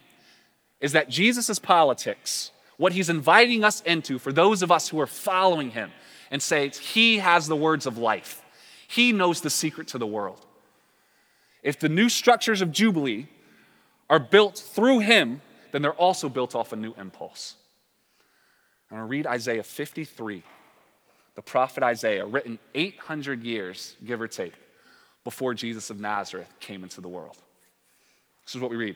is 0.81 0.93
that 0.93 1.09
Jesus' 1.09 1.59
politics, 1.59 2.51
what 2.77 2.93
he's 2.93 3.09
inviting 3.09 3.63
us 3.63 3.81
into 3.81 4.19
for 4.19 4.31
those 4.31 4.61
of 4.61 4.71
us 4.71 4.89
who 4.89 4.99
are 4.99 5.07
following 5.07 5.71
him, 5.71 5.91
and 6.31 6.41
say, 6.41 6.69
He 6.69 7.17
has 7.17 7.47
the 7.47 7.55
words 7.55 7.85
of 7.85 7.97
life, 7.97 8.43
He 8.87 9.11
knows 9.11 9.41
the 9.41 9.49
secret 9.49 9.87
to 9.89 9.97
the 9.97 10.07
world. 10.07 10.45
If 11.61 11.79
the 11.79 11.89
new 11.89 12.09
structures 12.09 12.61
of 12.61 12.71
Jubilee 12.71 13.27
are 14.09 14.19
built 14.19 14.57
through 14.57 14.99
him, 14.99 15.41
then 15.71 15.81
they're 15.81 15.91
also 15.93 16.29
built 16.29 16.55
off 16.55 16.73
a 16.73 16.75
new 16.75 16.93
impulse. 16.97 17.55
I'm 18.89 18.97
going 18.97 19.07
to 19.07 19.11
read 19.11 19.27
Isaiah 19.27 19.63
53, 19.63 20.41
the 21.35 21.41
prophet 21.41 21.83
Isaiah, 21.83 22.25
written 22.25 22.57
800 22.73 23.43
years, 23.43 23.95
give 24.03 24.19
or 24.19 24.27
take, 24.27 24.53
before 25.23 25.53
Jesus 25.53 25.89
of 25.89 25.99
Nazareth 25.99 26.51
came 26.59 26.81
into 26.81 27.01
the 27.01 27.07
world. 27.07 27.37
This 28.45 28.55
is 28.55 28.61
what 28.61 28.71
we 28.71 28.77
read 28.77 28.95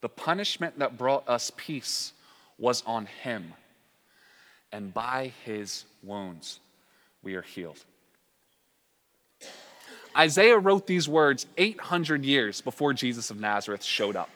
The 0.00 0.08
punishment 0.08 0.78
that 0.78 0.96
brought 0.96 1.28
us 1.28 1.52
peace 1.56 2.12
was 2.58 2.82
on 2.86 3.06
him, 3.06 3.54
and 4.72 4.92
by 4.92 5.32
his 5.44 5.84
wounds 6.02 6.60
we 7.22 7.34
are 7.34 7.42
healed. 7.42 7.78
Isaiah 10.16 10.58
wrote 10.58 10.86
these 10.86 11.08
words 11.08 11.46
800 11.56 12.24
years 12.24 12.60
before 12.60 12.92
Jesus 12.92 13.30
of 13.30 13.40
Nazareth 13.40 13.82
showed 13.82 14.16
up. 14.16 14.30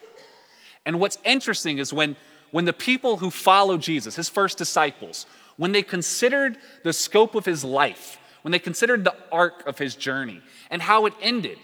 And 0.86 1.00
what's 1.00 1.18
interesting 1.24 1.78
is 1.78 1.92
when, 1.92 2.16
when 2.50 2.64
the 2.64 2.72
people 2.72 3.16
who 3.16 3.30
followed 3.30 3.80
Jesus, 3.80 4.16
his 4.16 4.28
first 4.28 4.58
disciples, 4.58 5.26
when 5.56 5.72
they 5.72 5.82
considered 5.82 6.58
the 6.82 6.92
scope 6.92 7.34
of 7.34 7.44
his 7.44 7.64
life, 7.64 8.18
when 8.42 8.52
they 8.52 8.58
considered 8.58 9.04
the 9.04 9.16
arc 9.32 9.66
of 9.66 9.78
his 9.78 9.94
journey 9.94 10.42
and 10.70 10.82
how 10.82 11.06
it 11.06 11.14
ended, 11.20 11.58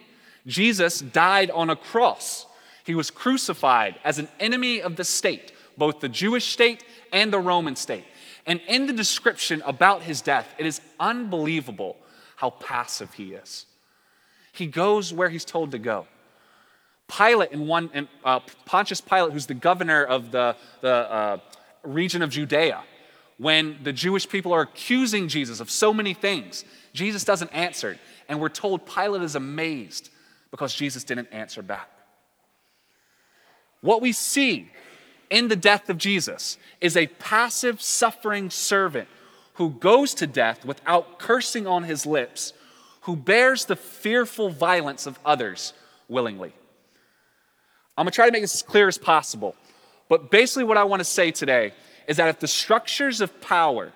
Jesus 0.46 1.00
died 1.00 1.50
on 1.50 1.70
a 1.70 1.76
cross. 1.76 2.46
He 2.90 2.96
was 2.96 3.12
crucified 3.12 4.00
as 4.02 4.18
an 4.18 4.26
enemy 4.40 4.82
of 4.82 4.96
the 4.96 5.04
state, 5.04 5.52
both 5.78 6.00
the 6.00 6.08
Jewish 6.08 6.52
state 6.52 6.82
and 7.12 7.32
the 7.32 7.38
Roman 7.38 7.76
state. 7.76 8.02
And 8.46 8.60
in 8.66 8.88
the 8.88 8.92
description 8.92 9.62
about 9.64 10.02
his 10.02 10.20
death, 10.20 10.52
it 10.58 10.66
is 10.66 10.80
unbelievable 10.98 11.96
how 12.34 12.50
passive 12.50 13.14
he 13.14 13.34
is. 13.34 13.66
He 14.50 14.66
goes 14.66 15.14
where 15.14 15.28
he's 15.28 15.44
told 15.44 15.70
to 15.70 15.78
go. 15.78 16.08
Pilate 17.06 17.54
one, 17.54 18.08
uh, 18.24 18.40
Pontius 18.64 19.00
Pilate, 19.00 19.34
who's 19.34 19.46
the 19.46 19.54
governor 19.54 20.02
of 20.02 20.32
the, 20.32 20.56
the 20.80 20.92
uh, 20.92 21.38
region 21.84 22.22
of 22.22 22.30
Judea, 22.30 22.82
when 23.38 23.78
the 23.84 23.92
Jewish 23.92 24.28
people 24.28 24.52
are 24.52 24.62
accusing 24.62 25.28
Jesus 25.28 25.60
of 25.60 25.70
so 25.70 25.94
many 25.94 26.12
things, 26.12 26.64
Jesus 26.92 27.22
doesn't 27.22 27.54
answer. 27.54 28.00
And 28.28 28.40
we're 28.40 28.48
told 28.48 28.84
Pilate 28.84 29.22
is 29.22 29.36
amazed 29.36 30.10
because 30.50 30.74
Jesus 30.74 31.04
didn't 31.04 31.28
answer 31.30 31.62
back. 31.62 31.88
What 33.80 34.02
we 34.02 34.12
see 34.12 34.70
in 35.30 35.48
the 35.48 35.56
death 35.56 35.88
of 35.88 35.98
Jesus 35.98 36.58
is 36.80 36.96
a 36.96 37.06
passive, 37.06 37.80
suffering 37.80 38.50
servant 38.50 39.08
who 39.54 39.70
goes 39.70 40.14
to 40.14 40.26
death 40.26 40.64
without 40.64 41.18
cursing 41.18 41.66
on 41.66 41.84
his 41.84 42.04
lips, 42.04 42.52
who 43.02 43.16
bears 43.16 43.64
the 43.64 43.76
fearful 43.76 44.50
violence 44.50 45.06
of 45.06 45.18
others 45.24 45.72
willingly. 46.08 46.52
I'm 47.96 48.04
gonna 48.04 48.10
try 48.10 48.26
to 48.26 48.32
make 48.32 48.42
this 48.42 48.54
as 48.54 48.62
clear 48.62 48.88
as 48.88 48.98
possible, 48.98 49.54
but 50.08 50.30
basically, 50.30 50.64
what 50.64 50.76
I 50.76 50.84
wanna 50.84 51.04
say 51.04 51.30
today 51.30 51.72
is 52.06 52.16
that 52.16 52.28
if 52.28 52.40
the 52.40 52.48
structures 52.48 53.20
of 53.20 53.40
power, 53.40 53.92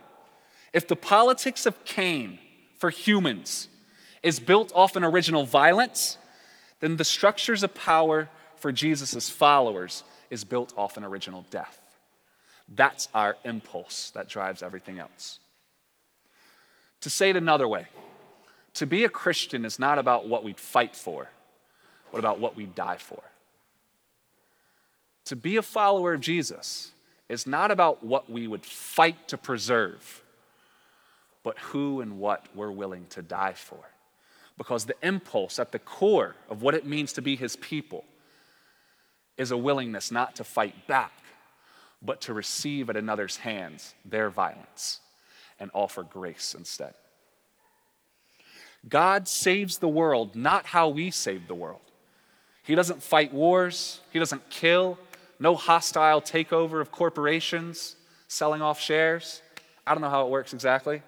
if 0.72 0.86
the 0.86 0.96
politics 0.96 1.66
of 1.66 1.84
Cain 1.84 2.38
for 2.78 2.90
humans 2.90 3.68
is 4.22 4.40
built 4.40 4.72
off 4.74 4.96
an 4.96 5.04
original 5.04 5.44
violence, 5.44 6.18
then 6.80 6.96
the 6.96 7.04
structures 7.04 7.62
of 7.62 7.74
power 7.74 8.28
for 8.64 8.72
Jesus' 8.72 9.28
followers 9.28 10.04
is 10.30 10.42
built 10.42 10.72
off 10.74 10.96
an 10.96 11.04
original 11.04 11.44
death. 11.50 11.82
That's 12.66 13.10
our 13.12 13.36
impulse 13.44 14.10
that 14.12 14.26
drives 14.26 14.62
everything 14.62 14.98
else. 14.98 15.38
To 17.02 17.10
say 17.10 17.28
it 17.28 17.36
another 17.36 17.68
way, 17.68 17.88
to 18.72 18.86
be 18.86 19.04
a 19.04 19.10
Christian 19.10 19.66
is 19.66 19.78
not 19.78 19.98
about 19.98 20.28
what 20.28 20.44
we'd 20.44 20.58
fight 20.58 20.96
for, 20.96 21.28
but 22.10 22.20
about 22.20 22.40
what 22.40 22.56
we 22.56 22.64
die 22.64 22.96
for. 22.96 23.22
To 25.26 25.36
be 25.36 25.58
a 25.58 25.62
follower 25.62 26.14
of 26.14 26.22
Jesus 26.22 26.92
is 27.28 27.46
not 27.46 27.70
about 27.70 28.02
what 28.02 28.30
we 28.30 28.48
would 28.48 28.64
fight 28.64 29.28
to 29.28 29.36
preserve, 29.36 30.22
but 31.42 31.58
who 31.58 32.00
and 32.00 32.18
what 32.18 32.46
we're 32.54 32.72
willing 32.72 33.04
to 33.10 33.20
die 33.20 33.52
for. 33.52 33.90
Because 34.56 34.86
the 34.86 34.96
impulse 35.02 35.58
at 35.58 35.70
the 35.70 35.78
core 35.78 36.34
of 36.48 36.62
what 36.62 36.74
it 36.74 36.86
means 36.86 37.12
to 37.12 37.20
be 37.20 37.36
his 37.36 37.56
people 37.56 38.06
is 39.36 39.50
a 39.50 39.56
willingness 39.56 40.10
not 40.10 40.36
to 40.36 40.44
fight 40.44 40.86
back, 40.86 41.12
but 42.00 42.20
to 42.22 42.34
receive 42.34 42.90
at 42.90 42.96
another's 42.96 43.38
hands 43.38 43.94
their 44.04 44.30
violence 44.30 45.00
and 45.58 45.70
offer 45.72 46.02
grace 46.02 46.54
instead. 46.56 46.94
God 48.88 49.28
saves 49.28 49.78
the 49.78 49.88
world 49.88 50.36
not 50.36 50.66
how 50.66 50.88
we 50.88 51.10
save 51.10 51.48
the 51.48 51.54
world. 51.54 51.80
He 52.62 52.74
doesn't 52.74 53.02
fight 53.02 53.32
wars, 53.32 54.00
He 54.12 54.18
doesn't 54.18 54.50
kill, 54.50 54.98
no 55.38 55.54
hostile 55.54 56.20
takeover 56.20 56.80
of 56.80 56.92
corporations, 56.92 57.96
selling 58.28 58.62
off 58.62 58.80
shares. 58.80 59.42
I 59.86 59.94
don't 59.94 60.00
know 60.00 60.10
how 60.10 60.26
it 60.26 60.30
works 60.30 60.52
exactly. 60.52 61.02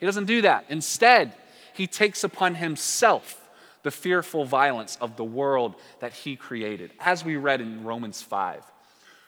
He 0.00 0.06
doesn't 0.06 0.24
do 0.24 0.42
that. 0.42 0.64
Instead, 0.68 1.32
He 1.74 1.86
takes 1.86 2.24
upon 2.24 2.56
Himself 2.56 3.41
the 3.82 3.90
fearful 3.90 4.44
violence 4.44 4.96
of 5.00 5.16
the 5.16 5.24
world 5.24 5.74
that 6.00 6.12
he 6.12 6.36
created. 6.36 6.92
As 7.00 7.24
we 7.24 7.36
read 7.36 7.60
in 7.60 7.84
Romans 7.84 8.22
5, 8.22 8.62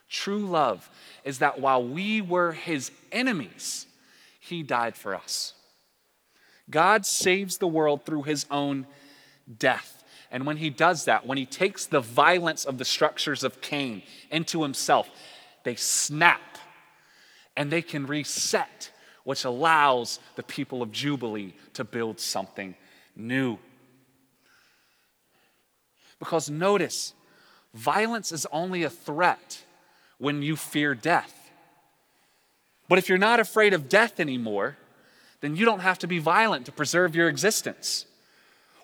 true 0.09 0.47
love 0.47 0.89
is 1.25 1.39
that 1.41 1.61
while 1.61 1.83
we 1.87 2.21
were 2.21 2.53
his 2.53 2.91
enemies, 3.11 3.87
he 4.41 4.63
died 4.63 4.97
for 4.97 5.15
us. 5.15 5.55
God 6.71 7.05
saves 7.05 7.59
the 7.59 7.67
world 7.67 8.05
through 8.05 8.23
his 8.23 8.47
own 8.51 8.87
death. 9.59 10.05
And 10.31 10.47
when 10.47 10.57
he 10.57 10.71
does 10.71 11.05
that, 11.05 11.27
when 11.27 11.39
he 11.39 11.47
takes 11.47 11.87
the 11.87 12.01
violence 12.01 12.65
of 12.65 12.79
the 12.79 12.85
structures 12.85 13.45
of 13.45 13.61
Cain 13.61 14.03
into 14.31 14.63
himself, 14.63 15.09
they 15.65 15.77
snap 15.77 16.41
and 17.57 17.71
they 17.71 17.83
can 17.83 18.07
reset, 18.07 18.91
which 19.25 19.45
allows 19.45 20.19
the 20.37 20.43
people 20.43 20.83
of 20.83 20.91
Jubilee 20.91 21.55
to 21.75 21.85
build 21.85 22.19
something 22.19 22.75
new. 23.17 23.59
Because 26.25 26.49
notice, 26.49 27.13
violence 27.75 28.33
is 28.33 28.47
only 28.51 28.83
a 28.83 28.89
threat 28.89 29.63
when 30.17 30.41
you 30.41 30.57
fear 30.57 30.95
death. 30.95 31.51
But 32.89 32.97
if 32.99 33.11
you're 33.11 33.19
not 33.19 33.41
afraid 33.41 33.75
of 33.75 33.91
death 33.91 34.19
anymore, 34.19 34.79
then 35.43 35.55
you 35.55 35.67
don't 35.67 35.81
have 35.81 35.99
to 35.99 36.07
be 36.07 36.19
violent 36.19 36.65
to 36.65 36.73
preserve 36.73 37.15
your 37.15 37.29
existence. 37.29 38.07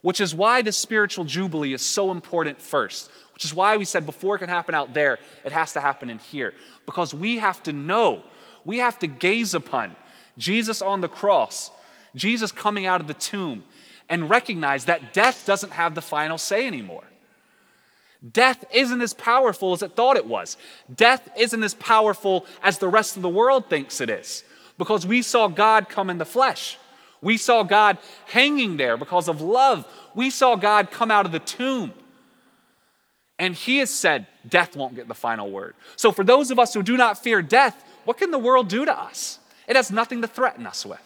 Which 0.03 0.21
is 0.21 0.35
why 0.35 0.61
the 0.61 0.71
spiritual 0.71 1.25
jubilee 1.25 1.73
is 1.73 1.81
so 1.81 2.11
important 2.11 2.61
first. 2.61 3.11
Which 3.33 3.47
is 3.47 3.55
why 3.55 3.79
we 3.79 3.87
said 3.87 4.05
before 4.05 4.37
it 4.37 4.41
can 4.41 4.51
happen 4.51 4.75
out 4.75 4.93
there, 4.93 5.19
it 5.43 5.53
has 5.53 5.73
to 5.73 5.81
happen 5.81 6.11
in 6.11 6.19
here. 6.19 6.53
Because 6.85 7.15
we 7.15 7.39
have 7.39 7.63
to 7.63 7.73
know, 7.73 8.23
we 8.67 8.81
have 8.81 8.99
to 8.99 9.07
gaze 9.07 9.55
upon 9.55 9.97
Jesus 10.37 10.83
on 10.83 11.01
the 11.01 11.09
cross, 11.09 11.71
Jesus 12.15 12.53
coming 12.53 12.85
out 12.85 13.01
of 13.01 13.07
the 13.07 13.15
tomb, 13.15 13.65
and 14.11 14.29
recognize 14.29 14.85
that 14.85 15.15
death 15.15 15.47
doesn't 15.47 15.73
have 15.73 15.95
the 15.95 16.03
final 16.03 16.37
say 16.37 16.67
anymore. 16.67 17.05
Death 18.29 18.65
isn't 18.73 19.01
as 19.01 19.15
powerful 19.15 19.73
as 19.73 19.83
it 19.83 19.97
thought 19.97 20.17
it 20.17 20.27
was. 20.27 20.57
Death 20.95 21.31
isn't 21.39 21.63
as 21.63 21.75
powerful 21.75 22.45
as 22.63 22.79
the 22.79 22.89
rest 22.89 23.17
of 23.17 23.23
the 23.23 23.29
world 23.29 23.71
thinks 23.71 24.01
it 24.01 24.11
is 24.11 24.45
because 24.77 25.07
we 25.07 25.23
saw 25.23 25.49
God 25.49 25.89
come 25.89 26.11
in 26.11 26.19
the 26.19 26.27
flesh. 26.27 26.79
We 27.23 27.37
saw 27.37 27.63
God 27.63 27.99
hanging 28.27 28.77
there 28.77 28.97
because 28.97 29.29
of 29.29 29.41
love. 29.41 29.87
We 30.15 30.31
saw 30.31 30.57
God 30.57 30.91
come 30.91 31.11
out 31.11 31.27
of 31.27 31.33
the 31.33 31.39
tomb. 31.39 31.93
And 33.39 33.55
He 33.55 33.79
has 33.79 33.91
said, 33.91 34.27
Death 34.47 34.77
won't 34.77 34.95
get 34.95 35.09
the 35.09 35.15
final 35.15 35.51
word. 35.51 35.75
So, 35.97 36.13
for 36.13 36.25
those 36.25 36.51
of 36.51 36.59
us 36.59 36.75
who 36.75 36.83
do 36.83 36.97
not 36.97 37.23
fear 37.23 37.43
death, 37.43 37.83
what 38.05 38.19
can 38.19 38.31
the 38.31 38.39
world 38.39 38.69
do 38.69 38.85
to 38.85 38.99
us? 38.99 39.39
It 39.67 39.77
has 39.77 39.91
nothing 39.91 40.23
to 40.23 40.29
threaten 40.29 40.67
us 40.67 40.85
with. 40.85 41.01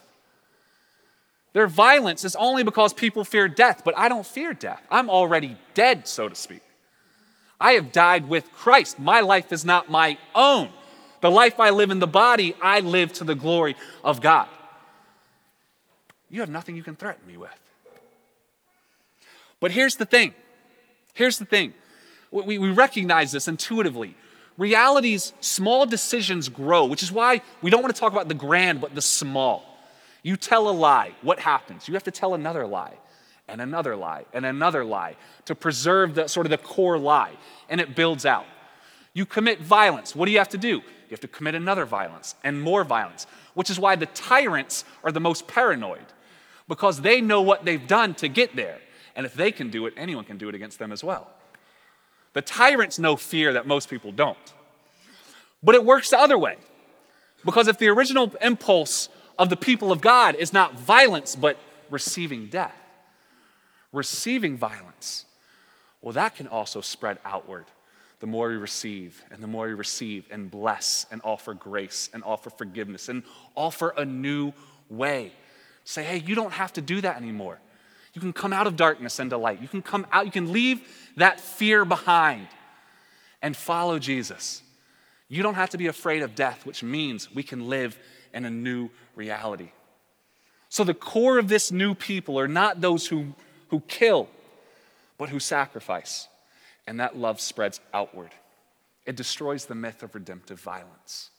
Their 1.53 1.69
violence 1.69 2.25
is 2.25 2.35
only 2.35 2.65
because 2.65 2.93
people 2.93 3.25
fear 3.25 3.47
death, 3.47 3.83
but 3.85 3.97
I 3.97 4.09
don't 4.09 4.27
fear 4.27 4.53
death. 4.53 4.83
I'm 4.91 5.09
already 5.09 5.57
dead, 5.75 6.09
so 6.09 6.29
to 6.29 6.35
speak. 6.35 6.63
I 7.65 7.73
have 7.73 7.93
died 7.93 8.29
with 8.29 8.53
Christ. 8.53 8.99
My 8.99 9.21
life 9.21 9.51
is 9.51 9.65
not 9.65 9.91
my 9.91 10.19
own. 10.35 10.69
The 11.23 11.31
life 11.31 11.59
I 11.59 11.71
live 11.71 11.91
in 11.91 11.99
the 11.99 12.07
body, 12.07 12.55
I 12.61 12.81
live 12.81 13.15
to 13.15 13.25
the 13.25 13.35
glory 13.35 13.75
of 14.05 14.21
God. 14.21 14.49
You 16.29 16.41
have 16.41 16.51
nothing 16.51 16.77
you 16.77 16.83
can 16.83 16.95
threaten 16.95 17.27
me 17.27 17.39
with. 17.39 17.59
But 19.61 19.71
here's 19.71 19.97
the 19.97 20.05
thing 20.05 20.35
here's 21.15 21.39
the 21.39 21.47
thing. 21.47 21.73
We, 22.31 22.59
we 22.59 22.71
recognize 22.71 23.33
this 23.33 23.49
intuitively. 23.49 24.15
Realities, 24.59 25.33
small 25.41 25.87
decisions 25.87 26.51
grow, 26.51 26.85
which 26.85 27.03
is 27.03 27.11
why 27.11 27.41
we 27.63 27.71
don't 27.71 27.81
want 27.81 27.95
to 27.95 27.99
talk 27.99 28.13
about 28.13 28.29
the 28.29 28.35
grand, 28.35 28.83
but 28.83 28.95
the 28.95 29.01
small. 29.01 29.65
You 30.23 30.37
tell 30.37 30.69
a 30.69 30.71
lie, 30.71 31.15
what 31.23 31.39
happens? 31.39 31.89
You 31.89 31.95
have 31.95 32.05
to 32.05 32.11
tell 32.11 32.35
another 32.35 32.67
lie 32.67 32.99
and 33.49 33.61
another 33.61 33.95
lie 33.97 34.25
and 34.33 34.47
another 34.47 34.85
lie 34.85 35.17
to 35.45 35.55
preserve 35.55 36.15
the 36.15 36.29
sort 36.29 36.47
of 36.47 36.51
the 36.51 36.59
core 36.59 36.99
lie 36.99 37.33
and 37.69 37.81
it 37.81 37.95
builds 37.95 38.25
out. 38.25 38.47
You 39.13 39.27
commit 39.27 39.61
violence. 39.61 40.17
What 40.17 40.27
do 40.27 40.33
you 40.33 40.39
have 40.39 40.49
to 40.51 40.59
do? 40.59 40.69
You 40.69 41.11
have 41.11 41.21
to 41.21 41.29
commit 41.29 41.55
another 41.55 41.85
violence 41.85 42.35
and 42.43 42.61
more 42.61 42.85
violence 42.85 43.27
which 43.55 43.71
is 43.71 43.79
why 43.79 43.97
the 43.97 44.07
tyrants 44.07 44.85
are 45.05 45.13
the 45.13 45.21
most 45.21 45.47
paranoid 45.47 46.07
because 46.67 47.03
they 47.03 47.21
know 47.21 47.43
what 47.43 47.65
they've 47.65 47.87
done 47.87 48.15
to 48.15 48.29
get 48.29 48.57
there 48.57 48.79
and 49.15 49.27
if 49.27 49.35
they 49.35 49.53
can 49.53 49.71
do 49.71 49.87
it 49.87 49.95
anyone 49.97 50.25
can 50.25 50.39
do 50.39 50.49
it 50.49 50.55
against 50.55 50.79
them 50.79 50.93
as 50.93 51.05
well. 51.05 51.31
The 52.33 52.43
tyrants 52.43 52.99
know 52.99 53.17
fear 53.17 53.53
that 53.53 53.67
most 53.67 53.89
people 53.89 54.11
don't 54.11 54.55
but 55.63 55.75
it 55.75 55.85
works 55.85 56.11
the 56.11 56.19
other 56.19 56.39
way 56.39 56.57
because 57.45 57.69
if 57.69 57.79
the 57.79 57.89
original 57.89 58.33
impulse 58.41 59.09
of 59.39 59.51
the 59.51 59.57
people 59.57 59.93
of 59.93 60.01
god 60.01 60.35
is 60.35 60.53
not 60.53 60.79
violence 60.79 61.37
but 61.37 61.59
receiving 61.91 62.47
death, 62.47 62.75
receiving 63.95 64.57
violence. 64.57 65.25
Well, 66.03 66.13
that 66.13 66.37
can 66.37 66.49
also 66.49 66.81
spread 66.81 67.19
outward 67.25 67.65
the 68.21 68.27
more 68.27 68.49
we 68.49 68.57
receive, 68.57 69.23
and 69.31 69.43
the 69.43 69.47
more 69.47 69.67
we 69.67 69.75
receive 69.75 70.27
and 70.31 70.51
bless 70.51 71.05
and 71.11 71.21
offer 71.25 71.53
grace 71.53 72.09
and 72.15 72.23
offer 72.25 72.49
forgiveness 72.49 73.09
and 73.09 73.23
offer 73.55 73.93
a 73.97 74.05
new 74.05 74.53
way. 74.89 75.33
Say, 75.85 76.05
hey, 76.05 76.19
you 76.19 76.35
don't 76.35 76.53
have 76.53 76.73
to 76.75 76.81
do 76.81 77.01
that 77.03 77.17
anymore. 77.17 77.61
You 78.15 78.21
can 78.21 78.33
come 78.33 78.53
out 78.53 78.67
of 78.67 78.77
darkness 78.77 79.21
into 79.21 79.37
light. 79.37 79.61
You 79.61 79.69
can 79.69 79.83
come 79.83 80.07
out, 80.13 80.25
you 80.25 80.33
can 80.33 80.53
leave 80.53 80.81
that 81.17 81.41
fear 81.41 81.85
behind 81.85 82.49
and 83.43 83.57
follow 83.57 83.99
Jesus. 83.99 84.63
You 85.29 85.43
don't 85.43 85.55
have 85.55 85.71
to 85.71 85.79
be 85.79 85.89
afraid 85.89 86.23
of 86.23 86.35
death, 86.35 86.65
which 86.65 86.83
means 86.83 87.35
we 87.35 87.43
can 87.43 87.69
live 87.69 87.99
in 88.33 88.45
a 88.45 88.51
new 88.51 88.89
reality. 89.15 89.73
So, 90.69 90.83
the 90.83 90.95
core 90.95 91.39
of 91.39 91.49
this 91.49 91.71
new 91.71 91.95
people 91.95 92.39
are 92.39 92.49
not 92.49 92.81
those 92.81 93.07
who, 93.07 93.35
who 93.69 93.81
kill, 93.81 94.29
but 95.19 95.29
who 95.29 95.41
sacrifice. 95.41 96.29
And 96.87 97.01
that 97.01 97.17
love 97.17 97.41
spreads 97.41 97.81
outward. 97.93 98.31
It 99.07 99.17
destroys 99.17 99.67
the 99.67 99.75
myth 99.75 100.03
of 100.03 100.15
redemptive 100.15 100.61
violence. 100.61 101.31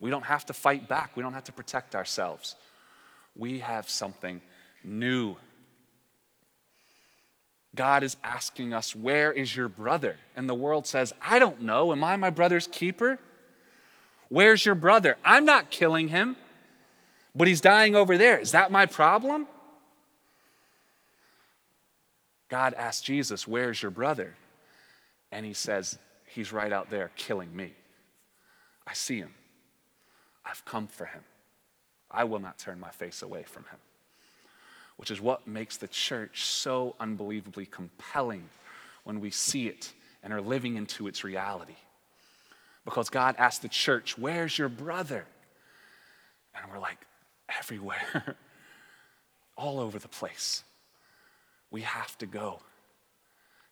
We 0.00 0.10
don't 0.10 0.24
have 0.24 0.46
to 0.46 0.52
fight 0.52 0.88
back, 0.88 1.16
we 1.16 1.22
don't 1.22 1.34
have 1.34 1.44
to 1.44 1.52
protect 1.52 1.94
ourselves. 1.94 2.56
We 3.36 3.60
have 3.60 3.88
something 3.88 4.40
new. 4.82 5.36
God 7.74 8.02
is 8.02 8.16
asking 8.24 8.72
us, 8.72 8.96
Where 8.96 9.32
is 9.32 9.54
your 9.54 9.68
brother? 9.68 10.16
And 10.34 10.48
the 10.48 10.54
world 10.54 10.86
says, 10.86 11.12
I 11.22 11.38
don't 11.38 11.62
know. 11.62 11.92
Am 11.92 12.02
I 12.02 12.16
my 12.16 12.30
brother's 12.30 12.66
keeper? 12.66 13.18
Where's 14.28 14.64
your 14.64 14.74
brother? 14.74 15.16
I'm 15.24 15.44
not 15.44 15.70
killing 15.70 16.08
him, 16.08 16.36
but 17.34 17.48
he's 17.48 17.60
dying 17.60 17.94
over 17.94 18.18
there. 18.18 18.38
Is 18.38 18.52
that 18.52 18.70
my 18.70 18.86
problem? 18.86 19.46
God 22.48 22.74
asked 22.74 23.04
Jesus, 23.04 23.46
Where's 23.46 23.82
your 23.82 23.90
brother? 23.90 24.34
And 25.30 25.44
he 25.44 25.52
says, 25.52 25.98
He's 26.26 26.52
right 26.52 26.72
out 26.72 26.90
there 26.90 27.10
killing 27.16 27.54
me. 27.54 27.72
I 28.86 28.94
see 28.94 29.18
him. 29.18 29.34
I've 30.44 30.64
come 30.64 30.86
for 30.86 31.04
him. 31.04 31.22
I 32.10 32.24
will 32.24 32.38
not 32.38 32.58
turn 32.58 32.80
my 32.80 32.90
face 32.90 33.22
away 33.22 33.42
from 33.42 33.64
him. 33.64 33.78
Which 34.96 35.10
is 35.10 35.20
what 35.20 35.46
makes 35.46 35.76
the 35.76 35.88
church 35.88 36.44
so 36.44 36.96
unbelievably 36.98 37.66
compelling 37.66 38.48
when 39.04 39.20
we 39.20 39.30
see 39.30 39.68
it 39.68 39.92
and 40.22 40.32
are 40.32 40.40
living 40.40 40.76
into 40.76 41.06
its 41.06 41.22
reality. 41.22 41.76
Because 42.84 43.10
God 43.10 43.36
asked 43.38 43.62
the 43.62 43.68
church, 43.68 44.16
Where's 44.16 44.58
your 44.58 44.70
brother? 44.70 45.26
And 46.54 46.72
we're 46.72 46.78
like, 46.78 46.98
Everywhere, 47.58 48.36
all 49.56 49.80
over 49.80 49.98
the 49.98 50.08
place. 50.08 50.62
We 51.70 51.82
have 51.82 52.16
to 52.18 52.26
go 52.26 52.60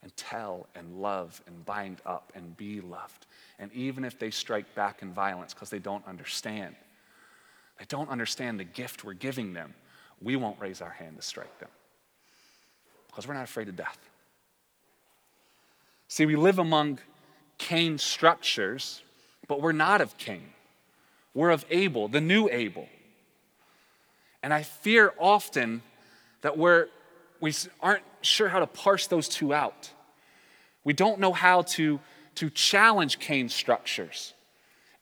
and 0.03 0.17
tell 0.17 0.67
and 0.75 1.01
love 1.01 1.43
and 1.47 1.65
bind 1.65 2.01
up 2.07 2.33
and 2.35 2.57
be 2.57 2.81
loved. 2.81 3.27
And 3.59 3.73
even 3.73 4.05
if 4.05 4.19
they 4.19 4.31
strike 4.31 4.75
back 4.75 5.03
in 5.03 5.13
violence 5.13 5.55
because 5.55 5.71
they 5.71 5.79
don't 5.79 6.07
understand, 6.07 6.77
they 7.79 7.87
don't 7.89 8.09
understand 8.09 8.61
the 8.61 8.65
gift 8.65 9.05
we're 9.05 9.15
giving 9.15 9.53
them, 9.53 9.75
we 10.21 10.37
won't 10.37 10.61
raise 10.61 10.81
our 10.81 10.91
hand 10.91 11.17
to 11.17 11.23
strike 11.23 11.59
them 11.59 11.71
because 13.09 13.27
we're 13.27 13.35
not 13.35 13.45
afraid 13.45 13.69
of 13.69 13.77
death. 13.77 13.99
See, 16.09 16.27
we 16.27 16.37
live 16.37 16.59
among 16.59 16.99
Cain 17.59 17.99
structures, 17.99 19.03
but 19.49 19.61
we're 19.61 19.73
not 19.73 20.01
of 20.01 20.17
Cain. 20.19 20.51
We're 21.35 21.51
of 21.51 21.65
Abel, 21.71 22.09
the 22.09 22.21
new 22.21 22.49
Abel. 22.49 22.89
And 24.43 24.55
I 24.55 24.63
fear 24.63 25.13
often 25.19 25.83
that 26.43 26.57
we're 26.57 26.89
we 27.41 27.53
aren't 27.81 28.05
sure 28.23 28.49
how 28.49 28.61
to 28.61 28.67
parse 28.67 29.07
those 29.07 29.29
two 29.29 29.55
out. 29.55 29.91
We 30.85 30.93
don't 30.93 31.21
know 31.21 31.33
how 31.33 31.63
to, 31.63 32.01
to 32.37 32.51
challenge 32.51 33.19
Cain's 33.19 33.55
structures. 33.55 34.35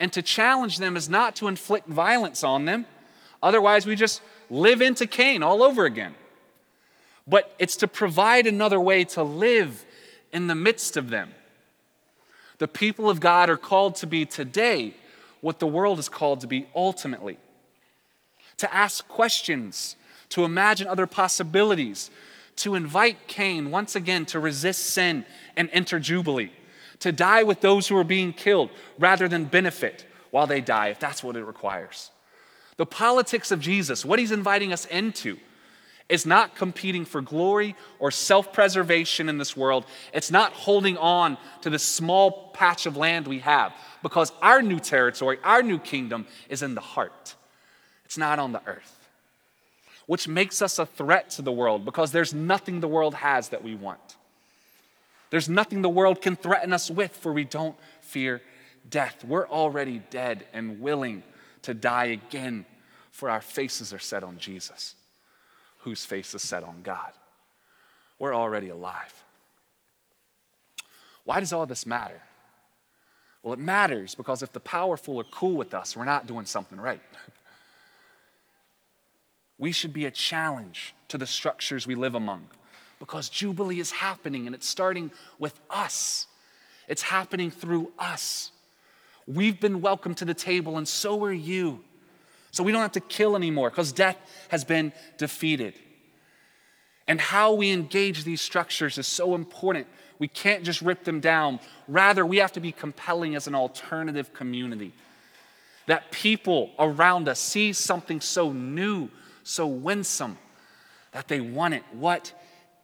And 0.00 0.12
to 0.12 0.22
challenge 0.22 0.78
them 0.78 0.96
is 0.96 1.08
not 1.08 1.36
to 1.36 1.48
inflict 1.48 1.88
violence 1.88 2.42
on 2.42 2.64
them. 2.64 2.86
Otherwise, 3.42 3.86
we 3.86 3.96
just 3.96 4.22
live 4.50 4.82
into 4.82 5.06
Cain 5.06 5.42
all 5.42 5.62
over 5.62 5.84
again. 5.84 6.14
But 7.26 7.54
it's 7.58 7.76
to 7.76 7.88
provide 7.88 8.46
another 8.46 8.80
way 8.80 9.04
to 9.04 9.22
live 9.22 9.84
in 10.32 10.46
the 10.46 10.54
midst 10.54 10.96
of 10.96 11.10
them. 11.10 11.32
The 12.58 12.68
people 12.68 13.08
of 13.08 13.20
God 13.20 13.50
are 13.50 13.56
called 13.56 13.96
to 13.96 14.06
be 14.06 14.26
today 14.26 14.94
what 15.40 15.58
the 15.58 15.66
world 15.66 15.98
is 15.98 16.08
called 16.08 16.40
to 16.40 16.46
be 16.46 16.66
ultimately. 16.74 17.38
To 18.58 18.74
ask 18.74 19.06
questions, 19.08 19.96
to 20.34 20.44
imagine 20.44 20.88
other 20.88 21.06
possibilities, 21.06 22.10
to 22.56 22.74
invite 22.74 23.28
Cain 23.28 23.70
once 23.70 23.94
again 23.94 24.26
to 24.26 24.40
resist 24.40 24.86
sin 24.86 25.24
and 25.56 25.70
enter 25.72 26.00
Jubilee, 26.00 26.50
to 26.98 27.12
die 27.12 27.44
with 27.44 27.60
those 27.60 27.86
who 27.86 27.96
are 27.96 28.02
being 28.02 28.32
killed 28.32 28.70
rather 28.98 29.28
than 29.28 29.44
benefit 29.44 30.04
while 30.32 30.48
they 30.48 30.60
die, 30.60 30.88
if 30.88 30.98
that's 30.98 31.22
what 31.22 31.36
it 31.36 31.44
requires. 31.44 32.10
The 32.78 32.84
politics 32.84 33.52
of 33.52 33.60
Jesus, 33.60 34.04
what 34.04 34.18
he's 34.18 34.32
inviting 34.32 34.72
us 34.72 34.86
into, 34.86 35.38
is 36.08 36.26
not 36.26 36.56
competing 36.56 37.04
for 37.04 37.22
glory 37.22 37.76
or 38.00 38.10
self 38.10 38.52
preservation 38.52 39.28
in 39.28 39.38
this 39.38 39.56
world. 39.56 39.86
It's 40.12 40.32
not 40.32 40.52
holding 40.52 40.96
on 40.96 41.38
to 41.60 41.70
the 41.70 41.78
small 41.78 42.50
patch 42.54 42.86
of 42.86 42.96
land 42.96 43.28
we 43.28 43.38
have 43.38 43.72
because 44.02 44.32
our 44.42 44.62
new 44.62 44.80
territory, 44.80 45.38
our 45.44 45.62
new 45.62 45.78
kingdom 45.78 46.26
is 46.48 46.60
in 46.60 46.74
the 46.74 46.80
heart. 46.80 47.36
It's 48.04 48.18
not 48.18 48.40
on 48.40 48.50
the 48.50 48.62
earth 48.66 48.93
which 50.06 50.28
makes 50.28 50.60
us 50.60 50.78
a 50.78 50.86
threat 50.86 51.30
to 51.30 51.42
the 51.42 51.52
world 51.52 51.84
because 51.84 52.12
there's 52.12 52.34
nothing 52.34 52.80
the 52.80 52.88
world 52.88 53.14
has 53.14 53.48
that 53.48 53.64
we 53.64 53.74
want. 53.74 54.16
There's 55.30 55.48
nothing 55.48 55.82
the 55.82 55.88
world 55.88 56.20
can 56.20 56.36
threaten 56.36 56.72
us 56.72 56.90
with, 56.90 57.16
for 57.16 57.32
we 57.32 57.44
don't 57.44 57.76
fear 58.00 58.40
death. 58.88 59.24
We're 59.24 59.48
already 59.48 60.02
dead 60.10 60.46
and 60.52 60.80
willing 60.80 61.22
to 61.62 61.74
die 61.74 62.06
again, 62.06 62.66
for 63.10 63.30
our 63.30 63.40
faces 63.40 63.92
are 63.92 63.98
set 63.98 64.22
on 64.22 64.38
Jesus, 64.38 64.94
whose 65.78 66.04
face 66.04 66.34
is 66.34 66.42
set 66.42 66.62
on 66.62 66.82
God. 66.82 67.12
We're 68.18 68.34
already 68.34 68.68
alive. 68.68 69.24
Why 71.24 71.40
does 71.40 71.52
all 71.52 71.66
this 71.66 71.86
matter? 71.86 72.20
Well, 73.42 73.54
it 73.54 73.58
matters 73.58 74.14
because 74.14 74.42
if 74.42 74.52
the 74.52 74.60
powerful 74.60 75.18
are 75.20 75.24
cool 75.24 75.56
with 75.56 75.74
us, 75.74 75.96
we're 75.96 76.04
not 76.04 76.26
doing 76.26 76.46
something 76.46 76.80
right. 76.80 77.00
We 79.58 79.72
should 79.72 79.92
be 79.92 80.06
a 80.06 80.10
challenge 80.10 80.94
to 81.08 81.18
the 81.18 81.26
structures 81.26 81.86
we 81.86 81.94
live 81.94 82.14
among 82.14 82.46
because 82.98 83.28
Jubilee 83.28 83.80
is 83.80 83.90
happening 83.90 84.46
and 84.46 84.54
it's 84.54 84.68
starting 84.68 85.10
with 85.38 85.58
us. 85.70 86.26
It's 86.88 87.02
happening 87.02 87.50
through 87.50 87.92
us. 87.98 88.50
We've 89.26 89.58
been 89.58 89.80
welcomed 89.80 90.18
to 90.18 90.24
the 90.24 90.34
table, 90.34 90.76
and 90.76 90.86
so 90.86 91.22
are 91.24 91.32
you. 91.32 91.82
So 92.50 92.62
we 92.62 92.72
don't 92.72 92.82
have 92.82 92.92
to 92.92 93.00
kill 93.00 93.36
anymore 93.36 93.70
because 93.70 93.92
death 93.92 94.16
has 94.48 94.64
been 94.64 94.92
defeated. 95.18 95.74
And 97.06 97.20
how 97.20 97.52
we 97.52 97.70
engage 97.70 98.24
these 98.24 98.40
structures 98.40 98.96
is 98.96 99.06
so 99.06 99.34
important. 99.34 99.86
We 100.18 100.28
can't 100.28 100.62
just 100.62 100.80
rip 100.80 101.04
them 101.04 101.20
down. 101.20 101.60
Rather, 101.88 102.24
we 102.24 102.38
have 102.38 102.52
to 102.52 102.60
be 102.60 102.72
compelling 102.72 103.34
as 103.34 103.46
an 103.46 103.54
alternative 103.54 104.32
community. 104.32 104.92
That 105.86 106.10
people 106.10 106.70
around 106.78 107.28
us 107.28 107.40
see 107.40 107.72
something 107.72 108.20
so 108.20 108.52
new 108.52 109.10
so 109.44 109.66
winsome 109.66 110.36
that 111.12 111.28
they 111.28 111.40
want 111.40 111.74
it. 111.74 111.84
What 111.92 112.32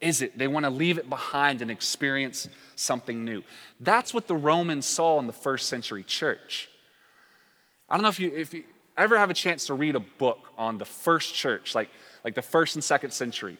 is 0.01 0.23
it? 0.23 0.38
They 0.38 0.46
want 0.46 0.64
to 0.64 0.70
leave 0.70 0.99
it 0.99 1.11
behind 1.11 1.61
and 1.61 1.70
experience 1.70 2.49
something 2.77 3.25
new. 3.25 3.42
That's 3.81 4.14
what 4.14 4.29
the 4.29 4.37
Romans 4.37 4.87
saw 4.87 5.18
in 5.18 5.27
the 5.27 5.33
first 5.33 5.68
century 5.68 6.05
church. 6.05 6.68
I 7.88 7.96
don't 7.96 8.03
know 8.03 8.09
if 8.09 8.20
you, 8.20 8.33
if 8.35 8.55
you 8.55 8.64
ever 8.96 9.18
have 9.18 9.31
a 9.31 9.35
chance 9.35 9.66
to 9.66 9.75
read 9.75 9.96
a 9.96 10.01
book 10.01 10.53
on 10.57 10.79
the 10.79 10.85
first 10.85 11.35
church, 11.35 11.75
like, 11.75 11.90
like 12.25 12.35
the 12.35 12.42
first 12.42 12.77
and 12.77 12.85
second 12.85 13.12
century. 13.12 13.59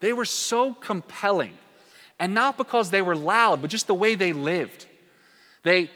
They 0.00 0.12
were 0.12 0.24
so 0.24 0.72
compelling, 0.74 1.56
and 2.18 2.34
not 2.34 2.56
because 2.56 2.90
they 2.90 3.02
were 3.02 3.16
loud, 3.16 3.60
but 3.60 3.70
just 3.70 3.86
the 3.86 3.94
way 3.94 4.14
they 4.14 4.32
lived. 4.32 4.86
They, 5.62 5.90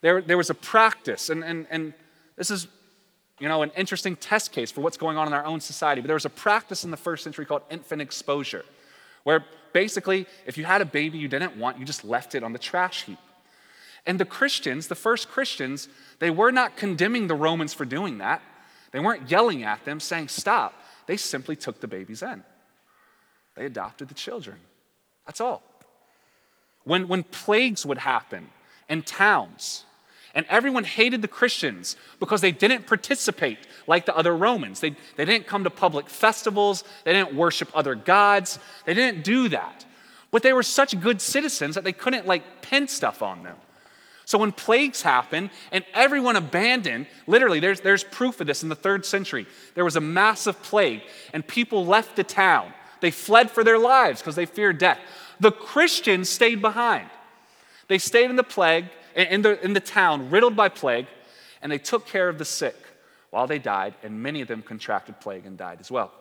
there, 0.00 0.20
there 0.20 0.36
was 0.36 0.50
a 0.50 0.54
practice, 0.54 1.30
and, 1.30 1.44
and, 1.44 1.66
and 1.70 1.94
this 2.36 2.50
is 2.50 2.66
you 3.40 3.48
know, 3.48 3.62
an 3.62 3.72
interesting 3.76 4.16
test 4.16 4.52
case 4.52 4.70
for 4.70 4.82
what's 4.82 4.96
going 4.96 5.16
on 5.16 5.26
in 5.26 5.32
our 5.32 5.44
own 5.44 5.60
society. 5.60 6.00
But 6.00 6.08
there 6.08 6.14
was 6.14 6.26
a 6.26 6.30
practice 6.30 6.84
in 6.84 6.90
the 6.90 6.96
first 6.96 7.24
century 7.24 7.46
called 7.46 7.62
infant 7.70 8.02
exposure, 8.02 8.64
where 9.24 9.44
basically, 9.72 10.26
if 10.46 10.58
you 10.58 10.64
had 10.64 10.80
a 10.82 10.84
baby 10.84 11.18
you 11.18 11.26
didn't 11.26 11.56
want, 11.56 11.78
you 11.78 11.84
just 11.84 12.04
left 12.04 12.34
it 12.34 12.44
on 12.44 12.52
the 12.52 12.58
trash 12.58 13.04
heap. 13.04 13.18
And 14.06 14.20
the 14.20 14.24
Christians, 14.24 14.88
the 14.88 14.94
first 14.94 15.28
Christians, 15.28 15.88
they 16.18 16.30
were 16.30 16.52
not 16.52 16.76
condemning 16.76 17.26
the 17.26 17.34
Romans 17.34 17.74
for 17.74 17.84
doing 17.84 18.18
that. 18.18 18.42
They 18.92 19.00
weren't 19.00 19.30
yelling 19.30 19.62
at 19.62 19.84
them 19.84 20.00
saying, 20.00 20.28
stop. 20.28 20.74
They 21.06 21.16
simply 21.16 21.56
took 21.56 21.80
the 21.80 21.88
babies 21.88 22.22
in. 22.22 22.44
They 23.56 23.66
adopted 23.66 24.08
the 24.08 24.14
children. 24.14 24.56
That's 25.26 25.40
all. 25.40 25.62
When, 26.84 27.08
when 27.08 27.24
plagues 27.24 27.84
would 27.84 27.98
happen 27.98 28.48
in 28.88 29.02
towns, 29.02 29.84
And 30.34 30.46
everyone 30.48 30.84
hated 30.84 31.22
the 31.22 31.28
Christians 31.28 31.96
because 32.20 32.40
they 32.40 32.52
didn't 32.52 32.86
participate 32.86 33.58
like 33.86 34.06
the 34.06 34.16
other 34.16 34.36
Romans. 34.36 34.80
They, 34.80 34.94
they 35.16 35.24
didn't 35.24 35.46
come 35.46 35.64
to 35.64 35.70
public 35.70 36.08
festivals, 36.08 36.84
they 37.04 37.12
didn't 37.12 37.34
worship 37.34 37.68
other 37.74 37.94
gods, 37.94 38.58
they 38.84 38.94
didn't 38.94 39.24
do 39.24 39.48
that. 39.48 39.84
But 40.30 40.42
they 40.42 40.52
were 40.52 40.62
such 40.62 40.98
good 41.00 41.20
citizens 41.20 41.74
that 41.74 41.82
they 41.82 41.92
couldn't 41.92 42.26
like 42.26 42.62
pin 42.62 42.86
stuff 42.86 43.22
on 43.22 43.42
them. 43.42 43.56
So 44.24 44.38
when 44.38 44.52
plagues 44.52 45.02
happened 45.02 45.50
and 45.72 45.84
everyone 45.92 46.36
abandoned, 46.36 47.08
literally, 47.26 47.58
there's, 47.58 47.80
there's 47.80 48.04
proof 48.04 48.40
of 48.40 48.46
this 48.46 48.62
in 48.62 48.68
the 48.68 48.76
third 48.76 49.04
century. 49.04 49.44
There 49.74 49.84
was 49.84 49.96
a 49.96 50.00
massive 50.00 50.62
plague 50.62 51.02
and 51.32 51.44
people 51.44 51.84
left 51.84 52.14
the 52.14 52.22
town. 52.22 52.72
They 53.00 53.10
fled 53.10 53.50
for 53.50 53.64
their 53.64 53.78
lives 53.78 54.20
because 54.20 54.36
they 54.36 54.46
feared 54.46 54.78
death. 54.78 55.00
The 55.40 55.50
Christians 55.50 56.28
stayed 56.28 56.62
behind. 56.62 57.10
They 57.88 57.98
stayed 57.98 58.30
in 58.30 58.36
the 58.36 58.44
plague, 58.44 58.84
in 59.14 59.42
the, 59.42 59.62
in 59.64 59.72
the 59.72 59.80
town, 59.80 60.30
riddled 60.30 60.56
by 60.56 60.68
plague, 60.68 61.06
and 61.62 61.70
they 61.70 61.78
took 61.78 62.06
care 62.06 62.28
of 62.28 62.38
the 62.38 62.44
sick 62.44 62.76
while 63.30 63.46
they 63.46 63.58
died, 63.58 63.94
and 64.02 64.22
many 64.22 64.40
of 64.40 64.48
them 64.48 64.62
contracted 64.62 65.20
plague 65.20 65.46
and 65.46 65.56
died 65.56 65.78
as 65.80 65.90
well. 65.90 66.12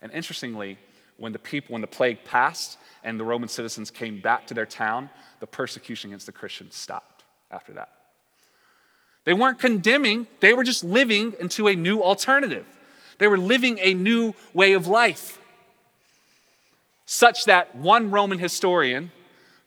And 0.00 0.12
interestingly, 0.12 0.78
when 1.16 1.32
the 1.32 1.38
people, 1.38 1.72
when 1.72 1.80
the 1.80 1.88
plague 1.88 2.24
passed 2.24 2.78
and 3.02 3.18
the 3.18 3.24
Roman 3.24 3.48
citizens 3.48 3.90
came 3.90 4.20
back 4.20 4.46
to 4.46 4.54
their 4.54 4.66
town, 4.66 5.10
the 5.40 5.46
persecution 5.46 6.10
against 6.10 6.26
the 6.26 6.32
Christians 6.32 6.76
stopped 6.76 7.24
after 7.50 7.72
that. 7.72 7.90
They 9.24 9.34
weren't 9.34 9.58
condemning, 9.58 10.26
they 10.40 10.54
were 10.54 10.64
just 10.64 10.84
living 10.84 11.34
into 11.40 11.68
a 11.68 11.74
new 11.74 12.02
alternative. 12.02 12.66
They 13.18 13.26
were 13.26 13.38
living 13.38 13.78
a 13.80 13.94
new 13.94 14.34
way 14.54 14.72
of 14.72 14.86
life. 14.86 15.40
Such 17.04 17.46
that 17.46 17.74
one 17.74 18.10
Roman 18.10 18.38
historian, 18.38 19.10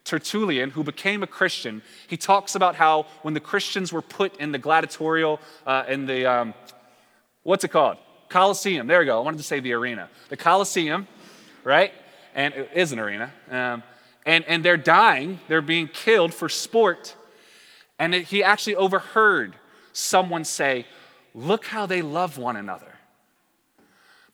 Tertullian, 0.04 0.72
who 0.72 0.84
became 0.84 1.24
a 1.24 1.28
Christian, 1.28 1.82
he 2.08 2.18
talks 2.18 2.56
about 2.56 2.76
how 2.76 3.06
when 3.22 3.34
the 3.34 3.40
Christians 3.40 3.94
were 3.94 4.02
put 4.02 4.36
in 4.38 4.52
the 4.52 4.58
gladiatorial, 4.58 5.40
uh, 5.66 5.84
in 5.88 6.06
the, 6.06 6.26
um, 6.26 6.54
what's 7.44 7.64
it 7.64 7.70
called? 7.70 7.98
Colosseum. 8.30 8.88
There 8.88 9.00
we 9.00 9.06
go. 9.06 9.18
I 9.20 9.24
wanted 9.24 9.38
to 9.38 9.44
say 9.44 9.60
the 9.60 9.74
arena. 9.74 10.10
The 10.30 10.38
Colosseum, 10.38 11.08
right? 11.64 11.94
And 12.34 12.54
it 12.54 12.70
is 12.74 12.92
an 12.92 13.00
arena. 13.00 13.32
Um, 13.50 13.84
and, 14.26 14.46
and 14.46 14.64
they're 14.64 14.78
dying, 14.78 15.40
they're 15.48 15.62
being 15.62 15.88
killed 15.88 16.34
for 16.34 16.50
sport. 16.50 17.16
And 18.00 18.16
it, 18.16 18.26
he 18.26 18.44
actually 18.44 18.76
overheard 18.76 19.56
someone 19.94 20.46
say, 20.46 20.86
Look 21.34 21.66
how 21.68 21.86
they 21.86 22.02
love 22.02 22.38
one 22.38 22.58
another. 22.58 22.98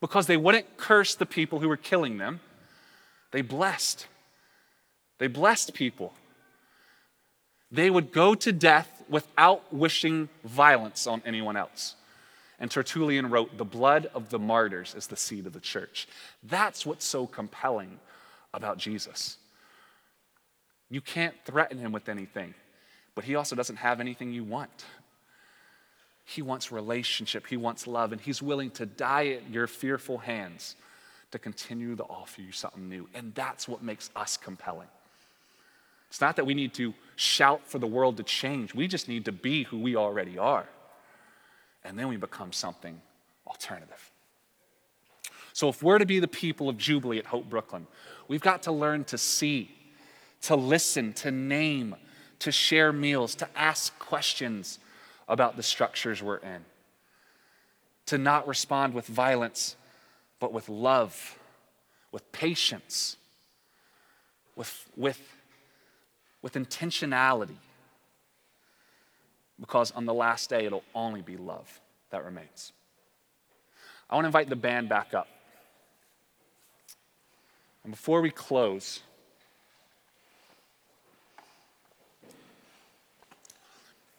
Because 0.02 0.26
they 0.26 0.38
wouldn't 0.38 0.78
curse 0.78 1.14
the 1.14 1.28
people 1.28 1.60
who 1.60 1.68
were 1.68 1.78
killing 1.78 2.18
them, 2.18 2.40
they 3.32 3.42
blessed. 3.42 4.08
They 5.20 5.28
blessed 5.28 5.74
people. 5.74 6.14
They 7.72 7.90
would 7.90 8.12
go 8.12 8.36
to 8.36 8.52
death 8.52 9.04
without 9.10 9.74
wishing 9.74 10.30
violence 10.44 11.08
on 11.08 11.22
anyone 11.26 11.58
else. 11.58 11.96
And 12.60 12.72
Tertullian 12.72 13.30
wrote, 13.30 13.58
The 13.58 13.66
blood 13.66 14.10
of 14.14 14.30
the 14.30 14.40
martyrs 14.40 14.96
is 14.96 15.08
the 15.08 15.18
seed 15.18 15.46
of 15.46 15.54
the 15.54 15.60
church. 15.60 16.08
That's 16.44 16.86
what's 16.86 17.06
so 17.06 17.28
compelling 17.28 18.00
about 18.54 18.78
Jesus. 18.78 19.38
You 20.90 21.02
can't 21.02 21.36
threaten 21.46 21.78
him 21.78 21.92
with 21.92 22.10
anything 22.10 22.54
but 23.18 23.26
he 23.26 23.34
also 23.34 23.56
doesn't 23.56 23.78
have 23.78 24.00
anything 24.00 24.32
you 24.32 24.44
want. 24.44 24.86
He 26.24 26.44
wants 26.44 26.72
relationship, 26.72 27.48
he 27.48 27.58
wants 27.58 27.88
love, 27.88 28.12
and 28.12 28.22
he's 28.22 28.44
willing 28.44 28.70
to 28.72 28.86
die 28.86 29.30
at 29.30 29.50
your 29.50 29.66
fearful 29.66 30.20
hands 30.20 30.76
to 31.32 31.40
continue 31.40 31.96
to 31.96 32.04
offer 32.04 32.44
you 32.44 32.52
something 32.52 32.88
new. 32.88 33.10
And 33.16 33.34
that's 33.34 33.68
what 33.68 33.82
makes 33.82 34.12
us 34.16 34.38
compelling. 34.38 34.90
It's 36.18 36.22
not 36.24 36.38
that 36.38 36.48
we 36.48 36.56
need 36.56 36.74
to 36.74 36.96
shout 37.16 37.68
for 37.68 37.78
the 37.78 37.86
world 37.86 38.18
to 38.18 38.24
change, 38.24 38.74
we 38.74 38.88
just 38.88 39.08
need 39.08 39.26
to 39.26 39.32
be 39.32 39.66
who 39.66 39.78
we 39.78 39.96
already 39.96 40.40
are. 40.40 40.68
And 41.84 41.96
then 41.98 42.08
we 42.08 42.18
become 42.18 42.52
something 42.52 43.00
alternative. 43.46 44.10
So, 45.54 45.70
if 45.70 45.84
we're 45.84 46.00
to 46.00 46.08
be 46.08 46.20
the 46.20 46.28
people 46.28 46.70
of 46.70 46.78
Jubilee 46.80 47.20
at 47.20 47.28
Hope 47.28 47.48
Brooklyn, 47.48 47.86
we've 48.28 48.42
got 48.42 48.64
to 48.64 48.72
learn 48.72 49.04
to 49.04 49.18
see, 49.20 49.70
to 50.42 50.56
listen, 50.56 51.14
to 51.14 51.30
name, 51.30 51.96
to 52.40 52.52
share 52.52 52.92
meals, 52.92 53.36
to 53.36 53.48
ask 53.56 54.00
questions 54.00 54.80
about 55.28 55.56
the 55.56 55.62
structures 55.62 56.24
we're 56.24 56.38
in, 56.38 56.66
to 58.08 58.18
not 58.18 58.48
respond 58.48 58.96
with 58.96 59.06
violence, 59.06 59.76
but 60.40 60.52
with 60.52 60.68
love, 60.68 61.38
with 62.12 62.32
patience, 62.32 63.18
with, 64.56 64.90
with, 64.96 65.37
with 66.48 66.70
intentionality. 66.70 67.58
Because 69.60 69.92
on 69.92 70.06
the 70.06 70.14
last 70.14 70.50
day, 70.50 70.66
it'll 70.66 70.84
only 70.96 71.22
be 71.22 71.36
love 71.36 71.82
that 72.10 72.24
remains. 72.24 72.72
I 74.10 74.16
want 74.16 74.24
to 74.24 74.28
invite 74.28 74.48
the 74.48 74.56
band 74.56 74.88
back 74.88 75.14
up. 75.14 75.28
And 77.84 77.92
before 77.92 78.22
we 78.22 78.30
close, 78.30 79.02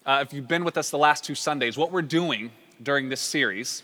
uh, 0.04 0.22
if 0.26 0.34
you've 0.34 0.48
been 0.48 0.64
with 0.64 0.76
us 0.76 0.90
the 0.90 0.98
last 0.98 1.24
two 1.24 1.34
Sundays, 1.34 1.78
what 1.78 1.90
we're 1.90 2.02
doing 2.02 2.50
during 2.82 3.08
this 3.08 3.22
series 3.22 3.82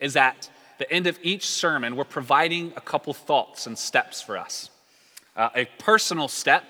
is 0.00 0.16
at 0.16 0.50
the 0.78 0.90
end 0.90 1.06
of 1.06 1.16
each 1.22 1.46
sermon, 1.46 1.94
we're 1.94 2.02
providing 2.02 2.72
a 2.76 2.80
couple 2.80 3.14
thoughts 3.14 3.68
and 3.68 3.78
steps 3.78 4.20
for 4.20 4.36
us. 4.36 4.70
Uh, 5.36 5.50
a 5.54 5.66
personal 5.78 6.26
step 6.26 6.64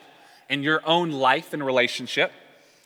in 0.48 0.62
your 0.62 0.80
own 0.86 1.10
life 1.10 1.52
and 1.52 1.64
relationship 1.64 2.32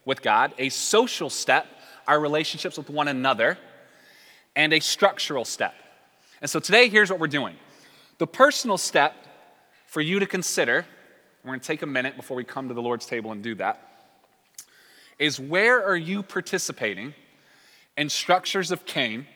with 0.04 0.22
God, 0.22 0.54
a 0.58 0.68
social 0.68 1.30
step, 1.30 1.66
our 2.06 2.18
relationships 2.18 2.76
with 2.78 2.88
one 2.88 3.08
another, 3.08 3.58
and 4.56 4.72
a 4.72 4.80
structural 4.80 5.44
step. 5.44 5.74
And 6.40 6.50
so 6.50 6.60
today, 6.60 6.88
here's 6.88 7.10
what 7.10 7.20
we're 7.20 7.26
doing. 7.26 7.56
The 8.18 8.26
personal 8.26 8.78
step 8.78 9.14
for 9.86 10.00
you 10.00 10.18
to 10.18 10.26
consider, 10.26 10.86
we're 11.44 11.50
going 11.50 11.60
to 11.60 11.66
take 11.66 11.82
a 11.82 11.86
minute 11.86 12.16
before 12.16 12.36
we 12.36 12.44
come 12.44 12.68
to 12.68 12.74
the 12.74 12.82
Lord's 12.82 13.06
table 13.06 13.32
and 13.32 13.42
do 13.42 13.54
that 13.56 13.84
is 15.18 15.40
where 15.40 15.84
are 15.84 15.96
you 15.96 16.22
participating 16.22 17.14
in 17.96 18.08
structures 18.08 18.70
of 18.70 18.86
Cain 18.86 19.26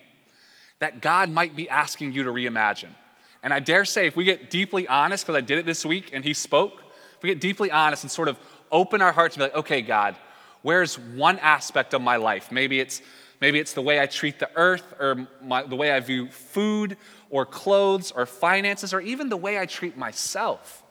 that 0.78 1.00
God 1.00 1.28
might 1.28 1.56
be 1.56 1.68
asking 1.68 2.12
you 2.12 2.22
to 2.24 2.30
reimagine? 2.30 2.94
And 3.42 3.52
I 3.52 3.58
dare 3.58 3.84
say, 3.84 4.06
if 4.06 4.14
we 4.14 4.24
get 4.24 4.50
deeply 4.50 4.86
honest, 4.86 5.24
because 5.24 5.36
I 5.36 5.40
did 5.40 5.58
it 5.58 5.66
this 5.66 5.84
week 5.84 6.10
and 6.12 6.24
he 6.24 6.34
spoke, 6.34 6.81
we 7.22 7.28
get 7.28 7.40
deeply 7.40 7.70
honest 7.70 8.04
and 8.04 8.10
sort 8.10 8.28
of 8.28 8.38
open 8.70 9.02
our 9.02 9.12
hearts 9.12 9.34
to 9.34 9.40
be 9.40 9.44
like, 9.44 9.54
okay, 9.54 9.82
God, 9.82 10.16
where's 10.62 10.98
one 10.98 11.38
aspect 11.38 11.94
of 11.94 12.02
my 12.02 12.16
life? 12.16 12.50
Maybe 12.50 12.80
it's 12.80 13.02
maybe 13.40 13.58
it's 13.58 13.72
the 13.72 13.82
way 13.82 14.00
I 14.00 14.06
treat 14.06 14.38
the 14.38 14.50
earth, 14.54 14.94
or 15.00 15.26
my, 15.42 15.64
the 15.64 15.76
way 15.76 15.92
I 15.92 16.00
view 16.00 16.28
food, 16.28 16.96
or 17.28 17.44
clothes, 17.44 18.12
or 18.12 18.24
finances, 18.24 18.94
or 18.94 19.00
even 19.00 19.28
the 19.28 19.36
way 19.36 19.58
I 19.58 19.66
treat 19.66 19.96
myself, 19.96 20.82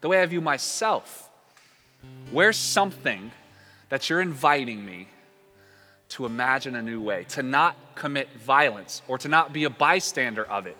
the 0.00 0.08
way 0.08 0.22
I 0.22 0.26
view 0.26 0.40
myself. 0.40 1.28
Where's 2.30 2.56
something 2.56 3.30
that 3.90 4.08
you're 4.08 4.20
inviting 4.20 4.84
me 4.84 5.08
to 6.10 6.24
imagine 6.24 6.74
a 6.74 6.82
new 6.82 7.02
way, 7.02 7.24
to 7.30 7.42
not 7.42 7.76
commit 7.94 8.28
violence 8.38 9.02
or 9.08 9.18
to 9.18 9.28
not 9.28 9.52
be 9.52 9.64
a 9.64 9.70
bystander 9.70 10.44
of 10.44 10.66
it, 10.66 10.76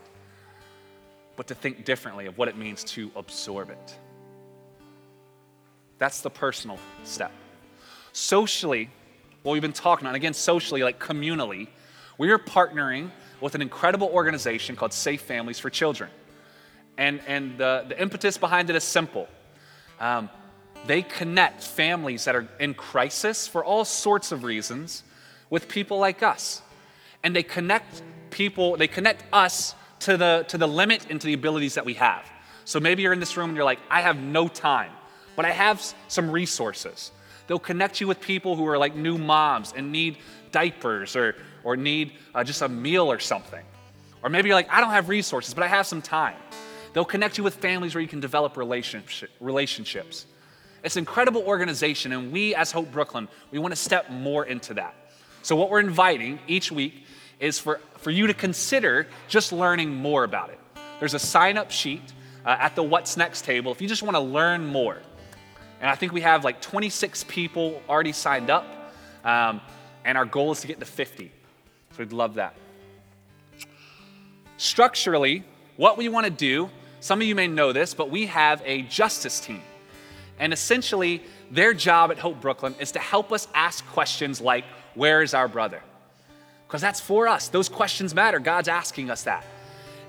but 1.36 1.46
to 1.48 1.54
think 1.54 1.84
differently 1.84 2.26
of 2.26 2.38
what 2.38 2.48
it 2.48 2.56
means 2.56 2.82
to 2.84 3.10
absorb 3.14 3.70
it. 3.70 3.98
That's 5.98 6.20
the 6.20 6.30
personal 6.30 6.78
step. 7.04 7.32
Socially, 8.12 8.90
what 9.42 9.52
we've 9.52 9.62
been 9.62 9.72
talking 9.72 10.06
about, 10.06 10.14
again, 10.14 10.34
socially, 10.34 10.82
like 10.82 10.98
communally, 10.98 11.68
we 12.18 12.30
are 12.30 12.38
partnering 12.38 13.10
with 13.40 13.54
an 13.54 13.62
incredible 13.62 14.08
organization 14.08 14.76
called 14.76 14.92
Safe 14.92 15.20
Families 15.20 15.58
for 15.58 15.70
Children. 15.70 16.10
And, 16.96 17.20
and 17.26 17.56
the, 17.58 17.84
the 17.88 18.00
impetus 18.00 18.36
behind 18.36 18.70
it 18.70 18.76
is 18.76 18.84
simple. 18.84 19.28
Um, 20.00 20.28
they 20.86 21.02
connect 21.02 21.62
families 21.62 22.24
that 22.24 22.34
are 22.34 22.48
in 22.58 22.74
crisis 22.74 23.46
for 23.46 23.64
all 23.64 23.84
sorts 23.84 24.32
of 24.32 24.44
reasons 24.44 25.04
with 25.50 25.68
people 25.68 25.98
like 25.98 26.22
us. 26.22 26.62
And 27.22 27.34
they 27.34 27.42
connect 27.42 28.02
people, 28.30 28.76
they 28.76 28.88
connect 28.88 29.24
us 29.32 29.74
to 30.00 30.16
the, 30.16 30.44
to 30.48 30.58
the 30.58 30.68
limit 30.68 31.06
and 31.10 31.20
to 31.20 31.26
the 31.26 31.32
abilities 31.32 31.74
that 31.74 31.84
we 31.84 31.94
have. 31.94 32.24
So 32.64 32.80
maybe 32.80 33.02
you're 33.02 33.12
in 33.12 33.20
this 33.20 33.36
room 33.36 33.50
and 33.50 33.56
you're 33.56 33.64
like, 33.64 33.80
I 33.90 34.02
have 34.02 34.18
no 34.18 34.46
time, 34.46 34.92
but 35.38 35.44
I 35.44 35.52
have 35.52 35.80
some 36.08 36.32
resources. 36.32 37.12
They'll 37.46 37.60
connect 37.60 38.00
you 38.00 38.08
with 38.08 38.20
people 38.20 38.56
who 38.56 38.66
are 38.66 38.76
like 38.76 38.96
new 38.96 39.16
moms 39.16 39.72
and 39.76 39.92
need 39.92 40.18
diapers 40.50 41.14
or, 41.14 41.36
or 41.62 41.76
need 41.76 42.10
uh, 42.34 42.42
just 42.42 42.60
a 42.60 42.68
meal 42.68 43.08
or 43.08 43.20
something. 43.20 43.64
Or 44.24 44.30
maybe 44.30 44.48
you're 44.48 44.56
like, 44.56 44.68
I 44.68 44.80
don't 44.80 44.90
have 44.90 45.08
resources, 45.08 45.54
but 45.54 45.62
I 45.62 45.68
have 45.68 45.86
some 45.86 46.02
time. 46.02 46.34
They'll 46.92 47.04
connect 47.04 47.38
you 47.38 47.44
with 47.44 47.54
families 47.54 47.94
where 47.94 48.02
you 48.02 48.08
can 48.08 48.18
develop 48.18 48.56
relationship, 48.56 49.30
relationships. 49.38 50.26
It's 50.82 50.96
an 50.96 51.02
incredible 51.02 51.42
organization, 51.42 52.10
and 52.10 52.32
we 52.32 52.56
as 52.56 52.72
Hope 52.72 52.90
Brooklyn, 52.90 53.28
we 53.52 53.60
want 53.60 53.70
to 53.70 53.80
step 53.80 54.10
more 54.10 54.44
into 54.44 54.74
that. 54.74 54.96
So, 55.42 55.54
what 55.54 55.70
we're 55.70 55.78
inviting 55.78 56.40
each 56.48 56.72
week 56.72 57.04
is 57.38 57.60
for, 57.60 57.80
for 57.98 58.10
you 58.10 58.26
to 58.26 58.34
consider 58.34 59.06
just 59.28 59.52
learning 59.52 59.94
more 59.94 60.24
about 60.24 60.50
it. 60.50 60.58
There's 60.98 61.14
a 61.14 61.20
sign 61.20 61.56
up 61.56 61.70
sheet 61.70 62.12
uh, 62.44 62.56
at 62.58 62.74
the 62.74 62.82
What's 62.82 63.16
Next 63.16 63.44
table 63.44 63.70
if 63.70 63.80
you 63.80 63.86
just 63.86 64.02
want 64.02 64.16
to 64.16 64.20
learn 64.20 64.66
more. 64.66 65.00
And 65.80 65.88
I 65.88 65.94
think 65.94 66.12
we 66.12 66.22
have 66.22 66.44
like 66.44 66.60
26 66.60 67.24
people 67.24 67.82
already 67.88 68.12
signed 68.12 68.50
up. 68.50 68.66
Um, 69.24 69.60
and 70.04 70.16
our 70.16 70.24
goal 70.24 70.52
is 70.52 70.60
to 70.62 70.66
get 70.66 70.80
to 70.80 70.86
50. 70.86 71.30
So 71.92 71.98
we'd 71.98 72.12
love 72.12 72.34
that. 72.34 72.54
Structurally, 74.56 75.44
what 75.76 75.96
we 75.96 76.08
want 76.08 76.24
to 76.24 76.30
do, 76.30 76.70
some 77.00 77.20
of 77.20 77.26
you 77.26 77.34
may 77.34 77.46
know 77.46 77.72
this, 77.72 77.94
but 77.94 78.10
we 78.10 78.26
have 78.26 78.62
a 78.64 78.82
justice 78.82 79.38
team. 79.38 79.62
And 80.38 80.52
essentially, 80.52 81.22
their 81.50 81.74
job 81.74 82.10
at 82.10 82.18
Hope 82.18 82.40
Brooklyn 82.40 82.74
is 82.80 82.92
to 82.92 82.98
help 82.98 83.32
us 83.32 83.48
ask 83.54 83.86
questions 83.86 84.40
like, 84.40 84.64
Where 84.94 85.22
is 85.22 85.34
our 85.34 85.48
brother? 85.48 85.82
Because 86.66 86.80
that's 86.80 87.00
for 87.00 87.28
us. 87.28 87.48
Those 87.48 87.68
questions 87.68 88.14
matter. 88.14 88.38
God's 88.38 88.68
asking 88.68 89.10
us 89.10 89.22
that. 89.24 89.44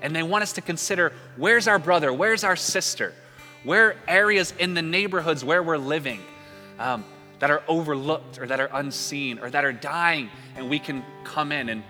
And 0.02 0.14
they 0.14 0.22
want 0.22 0.42
us 0.42 0.52
to 0.54 0.60
consider 0.60 1.12
where's 1.36 1.68
our 1.68 1.78
brother? 1.78 2.12
Where's 2.12 2.44
our 2.44 2.56
sister? 2.56 3.14
Where 3.64 3.96
areas 4.08 4.54
in 4.58 4.74
the 4.74 4.82
neighborhoods 4.82 5.44
where 5.44 5.62
we're 5.62 5.78
living 5.78 6.20
um, 6.78 7.04
that 7.40 7.50
are 7.50 7.62
overlooked 7.68 8.38
or 8.38 8.46
that 8.46 8.60
are 8.60 8.70
unseen 8.72 9.38
or 9.38 9.50
that 9.50 9.64
are 9.64 9.72
dying, 9.72 10.30
and 10.56 10.70
we 10.70 10.78
can 10.78 11.04
come 11.24 11.52
in 11.52 11.68
and 11.68 11.82